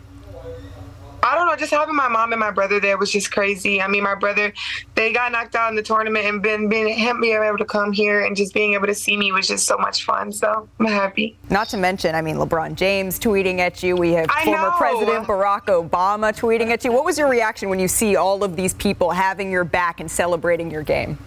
[1.22, 1.56] I don't know.
[1.56, 3.80] Just having my mom and my brother there was just crazy.
[3.82, 4.52] I mean, my brother,
[4.94, 7.92] they got knocked out in the tournament, and been being him being able to come
[7.92, 10.32] here and just being able to see me was just so much fun.
[10.32, 11.36] So I'm happy.
[11.50, 13.96] Not to mention, I mean, LeBron James tweeting at you.
[13.96, 14.74] We have I former know.
[14.76, 16.92] President Barack Obama tweeting at you.
[16.92, 20.10] What was your reaction when you see all of these people having your back and
[20.10, 21.18] celebrating your game?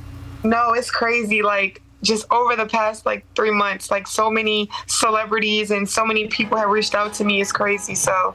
[0.43, 1.41] No, it's crazy.
[1.41, 6.27] Like just over the past like three months, like so many celebrities and so many
[6.27, 7.41] people have reached out to me.
[7.41, 7.95] It's crazy.
[7.95, 8.33] So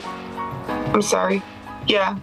[0.69, 1.43] I'm sorry.
[1.87, 2.19] Yeah.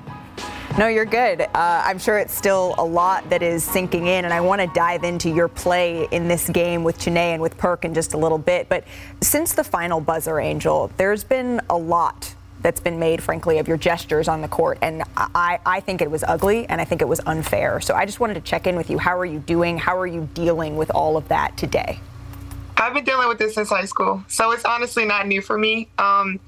[0.75, 1.41] No, you're good.
[1.41, 4.67] Uh, I'm sure it's still a lot that is sinking in, and I want to
[4.73, 8.17] dive into your play in this game with Chiney and with Perk in just a
[8.17, 8.69] little bit.
[8.69, 8.83] But
[9.21, 12.33] since the final buzzer, Angel, there's been a lot
[12.63, 16.09] that's been made, frankly, of your gestures on the court, and I, I think it
[16.09, 17.81] was ugly and I think it was unfair.
[17.81, 18.97] So I just wanted to check in with you.
[18.97, 19.77] How are you doing?
[19.77, 21.99] How are you dealing with all of that today?
[22.77, 25.89] I've been dealing with this since high school, so it's honestly not new for me.
[25.99, 26.39] Um,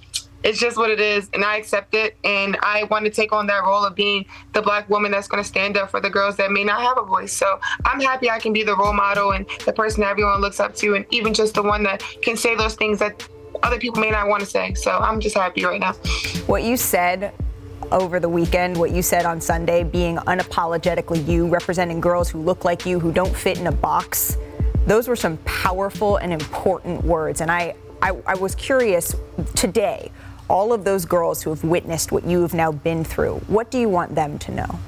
[0.46, 2.18] it's just what it is, and I accept it.
[2.24, 5.42] And I want to take on that role of being the black woman that's going
[5.42, 7.34] to stand up for the girls that may not have a voice.
[7.34, 10.76] So I'm happy I can be the role model and the person everyone looks up
[10.76, 13.28] to, and even just the one that can say those things that
[13.66, 14.74] other people may not want to say.
[14.76, 15.94] So I'm just happy right now.
[16.46, 17.34] What you said
[17.92, 22.64] over the weekend, what you said on Sunday, being unapologetically you, representing girls who look
[22.64, 24.38] like you, who don't fit in a box,
[24.86, 27.42] those were some powerful and important words.
[27.42, 29.16] And I, I, I was curious
[29.56, 30.12] today,
[30.48, 33.80] all of those girls who have witnessed what you have now been through, what do
[33.80, 34.80] you want them to know?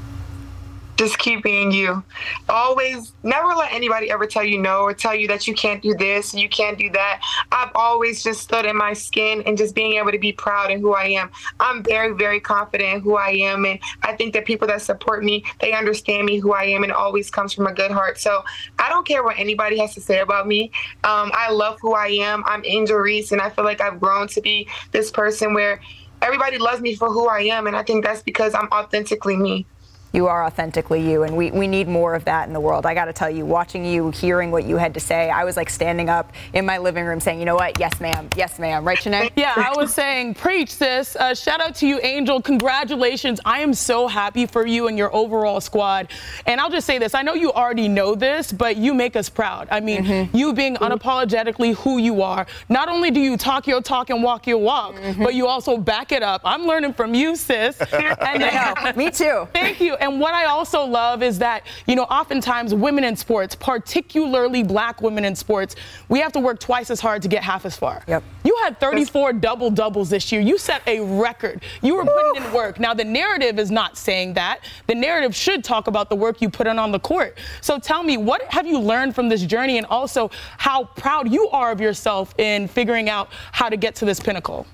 [0.97, 2.03] Just keep being you.
[2.49, 5.93] Always, never let anybody ever tell you no or tell you that you can't do
[5.93, 7.21] this, you can't do that.
[7.51, 10.81] I've always just stood in my skin and just being able to be proud in
[10.81, 11.29] who I am.
[11.59, 13.65] I'm very, very confident in who I am.
[13.65, 16.91] And I think that people that support me, they understand me, who I am, and
[16.91, 18.19] always comes from a good heart.
[18.19, 18.43] So
[18.79, 20.71] I don't care what anybody has to say about me.
[21.03, 22.43] Um, I love who I am.
[22.45, 25.79] I'm Reese, and I feel like I've grown to be this person where
[26.21, 27.67] everybody loves me for who I am.
[27.67, 29.67] And I think that's because I'm authentically me.
[30.13, 32.85] You are authentically you, and we, we need more of that in the world.
[32.85, 35.57] I got to tell you, watching you, hearing what you had to say, I was
[35.57, 37.79] like standing up in my living room saying, you know what?
[37.79, 38.29] Yes, ma'am.
[38.35, 38.85] Yes, ma'am.
[38.85, 39.31] Right, Chiney?
[39.37, 41.15] Yeah, I was saying, preach, sis.
[41.15, 42.41] Uh, shout out to you, Angel.
[42.41, 43.39] Congratulations.
[43.45, 46.09] I am so happy for you and your overall squad.
[46.45, 49.29] And I'll just say this I know you already know this, but you make us
[49.29, 49.67] proud.
[49.69, 50.35] I mean, mm-hmm.
[50.35, 52.47] you being unapologetically who you are.
[52.69, 55.23] Not only do you talk your talk and walk your walk, mm-hmm.
[55.23, 56.41] but you also back it up.
[56.43, 57.79] I'm learning from you, sis.
[57.91, 59.47] and, uh, Me too.
[59.53, 59.95] Thank you.
[59.95, 64.63] And And what I also love is that, you know, oftentimes women in sports, particularly
[64.63, 65.75] black women in sports,
[66.07, 68.03] we have to work twice as hard to get half as far.
[68.07, 68.23] Yep.
[68.45, 70.39] You had 34 double doubles this year.
[70.39, 71.61] You set a record.
[71.81, 72.79] You were putting in work.
[72.79, 74.61] Now, the narrative is not saying that.
[74.87, 77.37] The narrative should talk about the work you put in on the court.
[77.59, 81.49] So tell me, what have you learned from this journey and also how proud you
[81.49, 84.65] are of yourself in figuring out how to get to this pinnacle?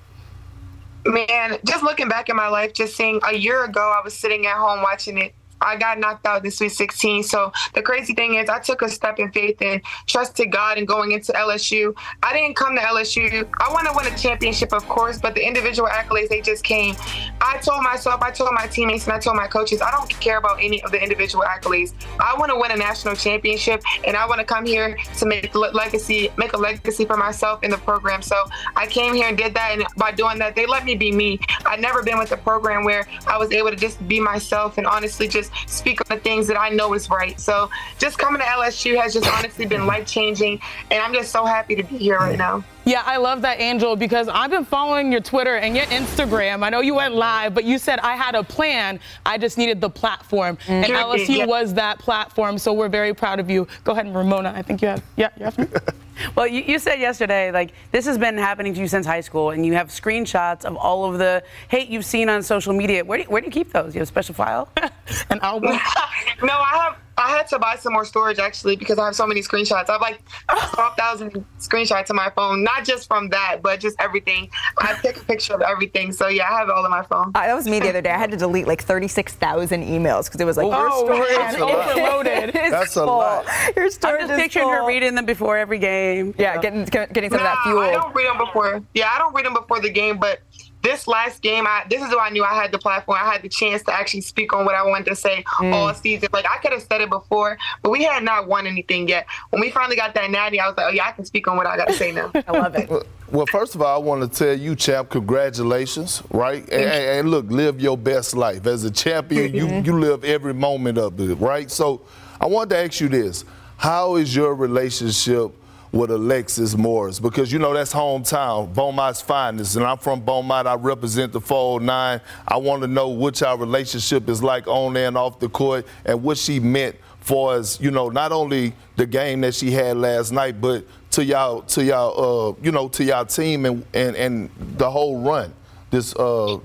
[1.04, 4.46] Man, just looking back in my life, just seeing a year ago, I was sitting
[4.46, 5.34] at home watching it
[5.64, 7.22] I got knocked out in Sweet 16.
[7.24, 10.86] So the crazy thing is, I took a step in faith and trusted God and
[10.86, 11.94] going into LSU.
[12.22, 13.48] I didn't come to LSU.
[13.60, 16.94] I want to win a championship, of course, but the individual accolades, they just came.
[17.40, 20.38] I told myself, I told my teammates, and I told my coaches, I don't care
[20.38, 21.92] about any of the individual accolades.
[22.20, 25.54] I want to win a national championship, and I want to come here to make
[25.54, 28.22] legacy, make a legacy for myself in the program.
[28.22, 28.36] So
[28.76, 31.40] I came here and did that, and by doing that, they let me be me.
[31.66, 34.86] I've never been with a program where I was able to just be myself and
[34.86, 37.38] honestly just speak on the things that I know is right.
[37.40, 41.44] So just coming to LSU has just honestly been life changing, and I'm just so
[41.44, 42.64] happy to be here right now.
[42.86, 46.62] Yeah, I love that, Angel, because I've been following your Twitter and your Instagram.
[46.62, 49.00] I know you went live, but you said I had a plan.
[49.24, 50.56] I just needed the platform.
[50.56, 50.72] Mm-hmm.
[50.72, 51.46] And LSU yeah.
[51.46, 53.66] was that platform, so we're very proud of you.
[53.84, 54.52] Go ahead, and Ramona.
[54.54, 55.66] I think you have, yeah, you have me.
[56.36, 59.50] well, you, you, said yesterday, like, this has been happening to you since high school,
[59.50, 63.02] and you have screenshots of all of the hate you've seen on social media.
[63.02, 63.94] Where do you, where do you keep those?
[63.94, 64.68] You have a special file?
[65.30, 65.70] An album?
[66.42, 69.26] no, I have I had to buy some more storage actually because I have so
[69.26, 69.88] many screenshots.
[69.88, 74.50] I have like 12,000 screenshots on my phone, not just from that, but just everything.
[74.78, 76.10] I take a picture of everything.
[76.12, 77.28] So yeah, I have it all on my phone.
[77.28, 78.10] Uh, that was me the other day.
[78.10, 81.60] I had to delete like 36,000 emails because it was like, oh, your storage is
[81.60, 82.54] overloaded.
[82.54, 83.46] That's a lot.
[83.76, 86.34] Your storage I'm just picturing her reading them before every game.
[86.36, 87.80] Yeah, getting, getting some nah, of that fuel.
[87.80, 88.82] I don't read them before.
[88.94, 90.40] Yeah, I don't read them before the game, but
[90.84, 93.18] this last game, I this is why I knew I had the platform.
[93.20, 95.72] I had the chance to actually speak on what I wanted to say mm.
[95.72, 96.28] all season.
[96.32, 99.26] Like I could have said it before, but we had not won anything yet.
[99.50, 101.56] When we finally got that natty, I was like, oh yeah, I can speak on
[101.56, 102.30] what I got to say now.
[102.46, 102.90] I love it.
[103.30, 106.62] Well, first of all, I want to tell you, champ, congratulations, right?
[106.70, 109.54] And, and, look, live your best life as a champion.
[109.54, 111.70] You you live every moment of it, right?
[111.70, 112.02] So,
[112.40, 113.44] I wanted to ask you this:
[113.78, 115.52] How is your relationship?
[115.94, 120.66] With Alexis Morris because you know that's hometown, Beaumont's finest, and I'm from Beaumont.
[120.66, 122.20] I represent the 409.
[122.48, 126.22] I want to know what our relationship is like on and off the court, and
[126.22, 127.80] what she meant for us.
[127.80, 131.84] You know, not only the game that she had last night, but to y'all, to
[131.84, 135.54] y'all, uh, you know, to y'all team and and and the whole run
[135.90, 136.58] this uh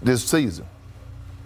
[0.00, 0.66] this season.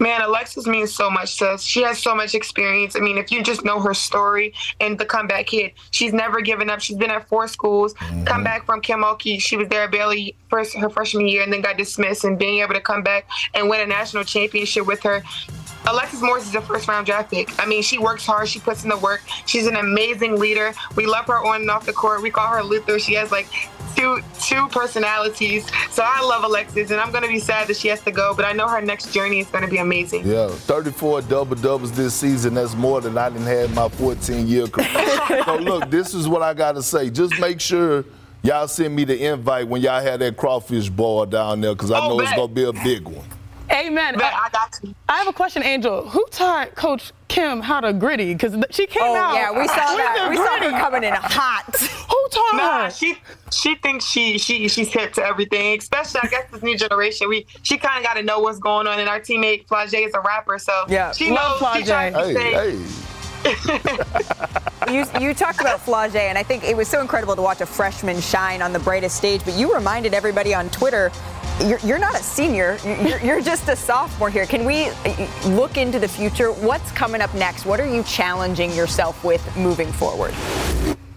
[0.03, 1.63] Man, Alexis means so much to us.
[1.63, 2.97] She has so much experience.
[2.97, 6.69] I mean, if you just know her story and the comeback kid, she's never given
[6.69, 6.81] up.
[6.81, 7.93] She's been at four schools.
[7.93, 8.25] Mm-hmm.
[8.25, 11.61] Come back from Kim Mulkey, she was there barely first her freshman year and then
[11.61, 12.25] got dismissed.
[12.25, 15.23] And being able to come back and win a national championship with her,
[15.85, 17.49] Alexis Morris is a first round draft pick.
[17.61, 18.47] I mean, she works hard.
[18.47, 19.21] She puts in the work.
[19.45, 20.73] She's an amazing leader.
[20.95, 22.21] We love her on and off the court.
[22.21, 22.99] We call her Luther.
[22.99, 23.47] She has like
[23.95, 25.65] two two personalities.
[25.91, 28.33] So I love Alexis, and I'm going to be sad that she has to go.
[28.33, 30.25] But I know her next journey is going to be amazing.
[30.25, 32.53] Yeah, 34 double doubles this season.
[32.53, 35.43] That's more than I didn't have my 14 year career.
[35.45, 37.09] so look, this is what I got to say.
[37.09, 38.05] Just make sure.
[38.45, 41.99] Y'all send me the invite when y'all have that crawfish ball down there because I
[42.01, 42.27] oh, know bet.
[42.27, 43.25] it's going to be a big one.
[43.71, 44.15] Amen.
[44.17, 44.93] Bet, I, I got you.
[45.07, 46.07] I have a question, Angel.
[46.09, 48.33] Who taught Coach Kim how to griddy?
[48.33, 49.35] Because she came oh, out.
[49.35, 50.27] Yeah, we saw that.
[50.29, 51.75] We saw her coming in hot.
[52.09, 52.91] Who taught nah, her?
[52.91, 53.17] She
[53.51, 55.77] she thinks she she she's hip to everything.
[55.77, 57.29] Especially, I guess this new generation.
[57.29, 58.99] We she kind of got to know what's going on.
[58.99, 61.59] And our teammate Flau'jae is a rapper, so yeah, she knows.
[61.59, 61.77] Flau'jae.
[61.77, 63.03] She tries to hey, say, hey.
[64.89, 67.65] you, you talked about Flau'jae, and I think it was so incredible to watch a
[67.65, 69.43] freshman shine on the brightest stage.
[69.43, 71.11] But you reminded everybody on Twitter
[71.61, 72.77] you're, you're not a senior.
[72.83, 74.45] You're, you're, just a sophomore here.
[74.45, 76.51] Can we uh, look into the future?
[76.51, 77.65] What's coming up next?
[77.65, 80.33] What are you challenging yourself with moving forward?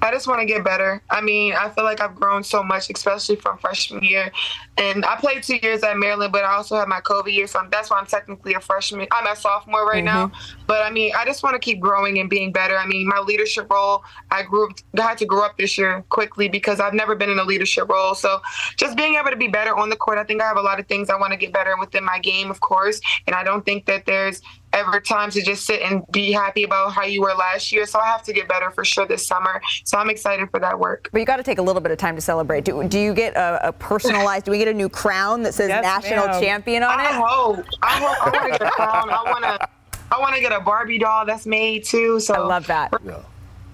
[0.03, 1.03] I just want to get better.
[1.11, 4.31] I mean, I feel like I've grown so much, especially from freshman year.
[4.79, 7.67] And I played two years at Maryland, but I also had my COVID year, so
[7.71, 9.07] that's why I'm technically a freshman.
[9.11, 10.33] I'm a sophomore right mm-hmm.
[10.33, 10.33] now.
[10.67, 12.77] But I mean, I just want to keep growing and being better.
[12.77, 16.05] I mean, my leadership role, I grew up, I had to grow up this year
[16.11, 18.15] quickly because I've never been in a leadership role.
[18.15, 18.41] So
[18.77, 20.79] just being able to be better on the court, I think I have a lot
[20.79, 23.01] of things I want to get better within my game, of course.
[23.27, 24.43] And I don't think that there's
[24.77, 27.87] ever time to just sit and be happy about how you were last year.
[27.87, 29.61] So I have to get better for sure this summer.
[29.85, 31.09] So I'm excited for that work.
[31.13, 32.65] But you got to take a little bit of time to celebrate.
[32.65, 34.45] Do, do you get a, a personalized?
[34.45, 36.43] do we get a new crown that says yes, national ma'am.
[36.43, 37.15] champion on I it?
[37.15, 37.67] Hope.
[37.83, 38.27] I hope.
[38.27, 39.11] I want to get a crown.
[39.11, 39.69] I want to.
[40.09, 42.21] I want to get a Barbie doll that's made too.
[42.21, 42.93] So I love that.
[43.05, 43.19] Yeah.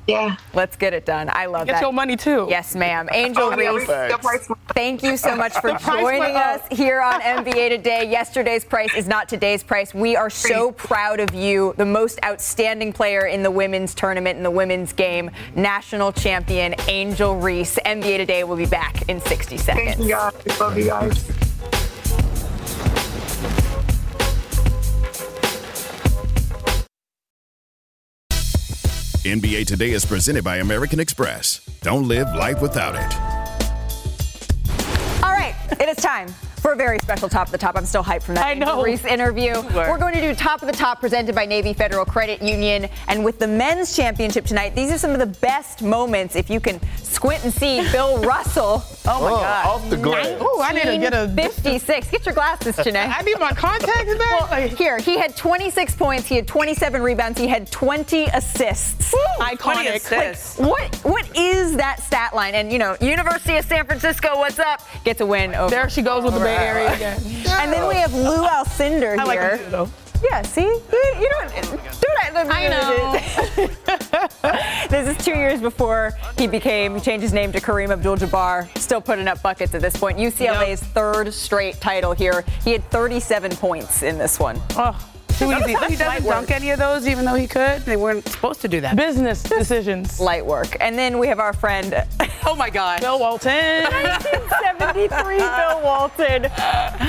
[0.07, 0.37] Yeah.
[0.53, 1.31] Let's get it done.
[1.33, 1.83] I love Get that.
[1.83, 2.47] your money too.
[2.51, 3.09] Yes, ma'am.
[3.13, 6.73] Angel Oh, Reese, the thank you so much for joining us up.
[6.73, 8.11] here on NBA Today.
[8.11, 9.95] Yesterday's price is not today's price.
[9.95, 14.43] We are so proud of you, the most outstanding player in the women's tournament, in
[14.43, 17.79] the women's game, national champion Angel Reese.
[17.85, 19.87] NBA Today will be back in 60 seconds.
[19.97, 20.61] Thank you guys.
[20.61, 21.52] Love you guys.
[29.25, 31.61] NBA Today is presented by American Express.
[31.81, 33.15] Don't live life without it.
[35.23, 37.77] All right, it is time for a very special top of the top.
[37.77, 38.83] I'm still hyped from that I know.
[38.83, 39.53] Reese interview.
[39.75, 42.89] We're going to do top of the top presented by Navy Federal Credit Union.
[43.07, 46.59] And with the men's championship tonight, these are some of the best moments if you
[46.59, 48.79] can squint and see Bill Russell.
[49.05, 49.67] Oh my Oh, God.
[49.67, 50.27] off the glass.
[50.41, 52.11] Ooh, I need to get a- 56.
[52.11, 53.13] Get your glasses, Janae.
[53.19, 54.51] I need my contacts back.
[54.51, 56.27] Well, here, he had 26 points.
[56.27, 57.39] He had 27 rebounds.
[57.41, 59.13] He had 20 assists.
[59.41, 59.97] Iconic.
[59.97, 60.59] assists.
[60.59, 62.55] What what is that stat line?
[62.55, 64.81] And you know, University of San Francisco, what's up?
[65.05, 65.71] Gets a win over.
[65.71, 67.21] There she goes with the Bay Area again.
[67.49, 69.57] And then we have Lew Alcindor I like here.
[69.57, 69.89] him too, though.
[70.23, 70.63] Yeah, see?
[70.63, 72.47] You, you don't do that.
[72.51, 73.13] I know.
[74.89, 78.77] this is two years before he became, he changed his name to Kareem Abdul Jabbar.
[78.79, 80.19] Still putting up buckets at this point.
[80.19, 82.45] UCLA's third straight title here.
[82.65, 84.61] He had 37 points in this one.
[84.77, 84.97] Oh,
[85.39, 85.75] too Notice easy.
[85.75, 87.83] how he doesn't dunk any of those, even though he could.
[87.83, 88.97] They weren't supposed to do that.
[88.97, 90.21] Business decisions.
[90.21, 90.77] Light work.
[90.81, 91.95] And then we have our friend,
[92.45, 93.01] Oh my God.
[93.01, 93.85] Bill Walton.
[93.85, 96.51] 1973 Bill Walton.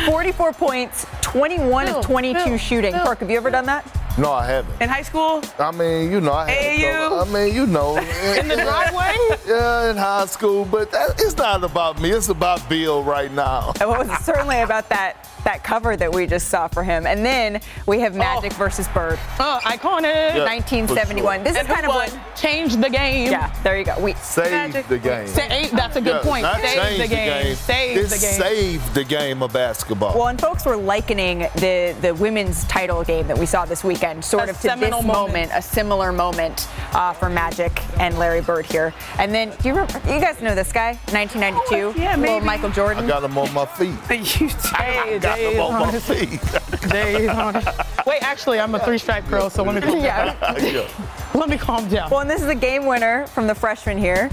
[0.05, 2.93] 44 points, 21 Bill, of 22 Bill, shooting.
[2.93, 3.05] Bill.
[3.05, 3.83] Perk, have you ever done that?
[4.19, 4.79] No, I haven't.
[4.79, 7.27] In high school, I mean, you know, I had a AAU?
[7.27, 7.97] I mean, you know.
[8.39, 9.15] In the driveway?
[9.47, 12.11] Yeah, in high school, but that, it's not about me.
[12.11, 13.73] It's about Bill right now.
[13.81, 17.05] And what was certainly about that that cover that we just saw for him.
[17.05, 20.03] And then we have Magic versus Bird, Uh, iconic.
[20.35, 20.43] Yeah.
[20.45, 21.43] 1971.
[21.43, 22.09] This And is kind of won?
[22.09, 22.35] what.
[22.35, 23.31] Changed the game.
[23.31, 23.99] Yeah, there you go.
[23.99, 24.87] We Save Magic.
[24.87, 25.27] the game.
[25.27, 26.43] Say, that's a good Yeah, point.
[26.43, 27.55] Not Save change the game.
[27.55, 28.33] Save it the game.
[28.39, 30.17] saved the game of basketball.
[30.17, 34.23] Well, and folks were likening the the women's title game that we saw this weekend,
[34.25, 35.07] sort A of to this moment.
[35.07, 35.51] moment.
[35.53, 38.93] a similar moment uh, for Magic and Larry Bird here.
[39.19, 39.99] And then, do you remember?
[40.11, 42.45] You guys know this guy, 1992, yeah, little maybe.
[42.45, 43.89] Michael I got him on my feet.
[44.41, 46.89] you I got him on my feet.
[46.89, 47.65] Days on it.
[48.05, 50.57] Wait, actually, I'm a three stripe girl, so let me calm Yeah.
[50.59, 50.87] Yeah.
[51.33, 52.11] Let me calm down.
[52.11, 54.29] Well, and this is a game winner from the freshman here.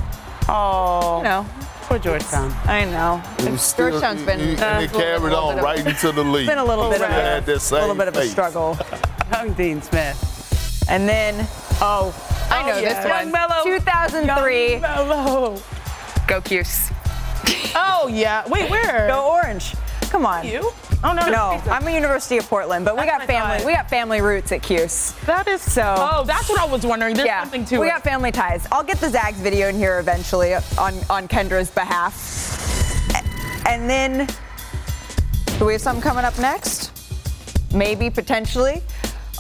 [0.48, 1.46] Oh, You know,
[1.82, 2.53] poor Georgetown.
[2.66, 3.22] I know.
[3.42, 4.38] He was still- Georgetown's been.
[4.38, 6.42] he- and uh, it carried on right into the league.
[6.42, 7.09] It's been a little bit of
[7.46, 8.76] He a, little bit of a struggle.
[9.32, 10.84] Young Dean Smith.
[10.90, 11.46] And then,
[11.80, 13.03] oh, oh I Oh, know yeah.
[13.03, 13.32] this one.
[13.32, 13.64] Young Melo.
[13.64, 14.78] 2003.
[14.80, 15.62] Melo.
[16.26, 16.90] Go Cuse.
[17.74, 18.46] Oh, yeah.
[18.48, 19.09] Wait, where?
[19.09, 19.74] Go Orange.
[20.11, 20.46] Come on.
[20.46, 20.70] You?
[21.03, 21.28] Oh, no.
[21.30, 23.59] No, I'm a University of Portland, but we got family.
[23.59, 23.66] thought.
[23.66, 25.12] We got family roots at Cuse.
[25.24, 27.14] That is So- Oh, that's what I was wondering.
[27.14, 27.90] There's yeah, something to we it.
[27.90, 28.66] got family ties.
[28.70, 32.14] I'll get the Zags video in here eventually on on Kendra's behalf.
[33.66, 34.26] And then,
[35.59, 36.90] do we have something coming up next?
[37.72, 38.82] Maybe potentially.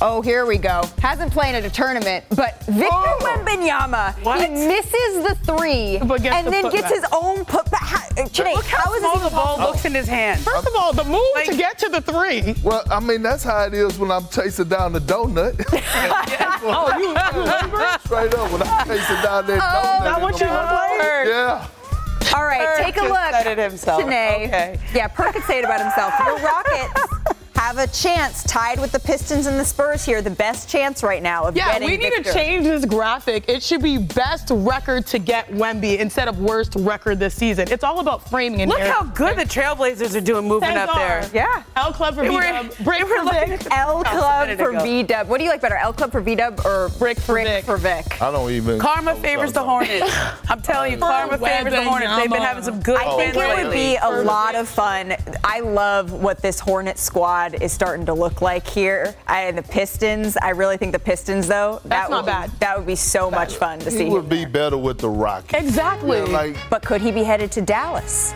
[0.02, 0.82] Oh, here we go.
[1.02, 3.18] Hasn't played at a tournament, but Victor Oh.
[3.20, 4.40] Wembanyama, What?
[4.40, 6.18] he misses the three, and the
[6.50, 6.72] then putback.
[6.72, 7.74] gets his own putback.
[7.80, 9.66] How, uh, Janae, Look how, how is small the ball possible?
[9.68, 10.40] looks in his hand.
[10.40, 12.54] First of all, the move Like- to get to the three.
[12.62, 15.54] Well, I mean, that's how it is when I'm chasing down the donut.
[16.62, 17.98] Oh, you, you remember?
[18.04, 19.64] Straight up, when I'm chasing down that oh.
[19.64, 19.96] donut.
[19.96, 20.98] Is that in what you look morning.
[20.98, 21.26] like?
[21.26, 22.36] Yeah.
[22.36, 23.32] All right, Perk take a look.
[23.32, 24.02] said it himself.
[24.02, 24.44] Janae.
[24.46, 24.78] Okay.
[24.94, 26.12] Yeah, Perk could say it about himself.
[26.24, 27.14] Your Rockets
[27.60, 30.22] have a chance tied with the Pistons and the Spurs here.
[30.22, 32.22] The best chance right now of Yeah, getting we need Victor.
[32.22, 33.46] to change this graphic.
[33.50, 37.68] It should be best record to get Wemby instead of worst record this season.
[37.70, 38.96] It's all about framing and Look narrative.
[38.98, 41.28] how good the Trailblazers are doing moving Thank up there.
[41.34, 41.62] Yeah.
[41.76, 42.72] L Club for B-Dub.
[42.82, 43.66] Brick for looking Vic.
[43.66, 44.82] at- L a Club for ago.
[44.82, 45.28] V Dub.
[45.28, 47.66] What do you like better, L Club for V Dub or Brick for Vic.
[47.66, 48.22] for Vic?
[48.22, 48.78] I don't even.
[48.78, 50.10] Karma favors the Hornets.
[50.48, 52.16] I'm telling you, Karma favors the Hornets.
[52.16, 55.14] They've been having some good I think wins it would be a lot of fun.
[55.44, 59.14] I love what this Hornet squad is starting to look like here.
[59.26, 60.36] I, and the Pistons.
[60.36, 62.50] I really think the Pistons, though, That's that not would, bad.
[62.60, 64.04] That would be so much fun to He see.
[64.04, 64.48] He would him be there.
[64.48, 65.62] better with the Rockets.
[65.62, 66.18] Exactly.
[66.18, 68.34] Yeah, like, But could he be headed to Dallas?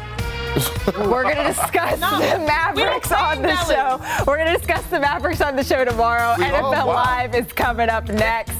[0.98, 4.24] We're going to discuss No, the Mavericks on the claim show.
[4.24, 6.34] We're going to discuss the Mavericks on the show tomorrow.
[6.38, 6.94] We- NFL wow.
[6.94, 8.56] Live is coming up next.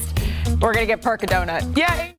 [0.59, 1.77] We're going to get Perk a donut.
[1.77, 2.11] Yeah.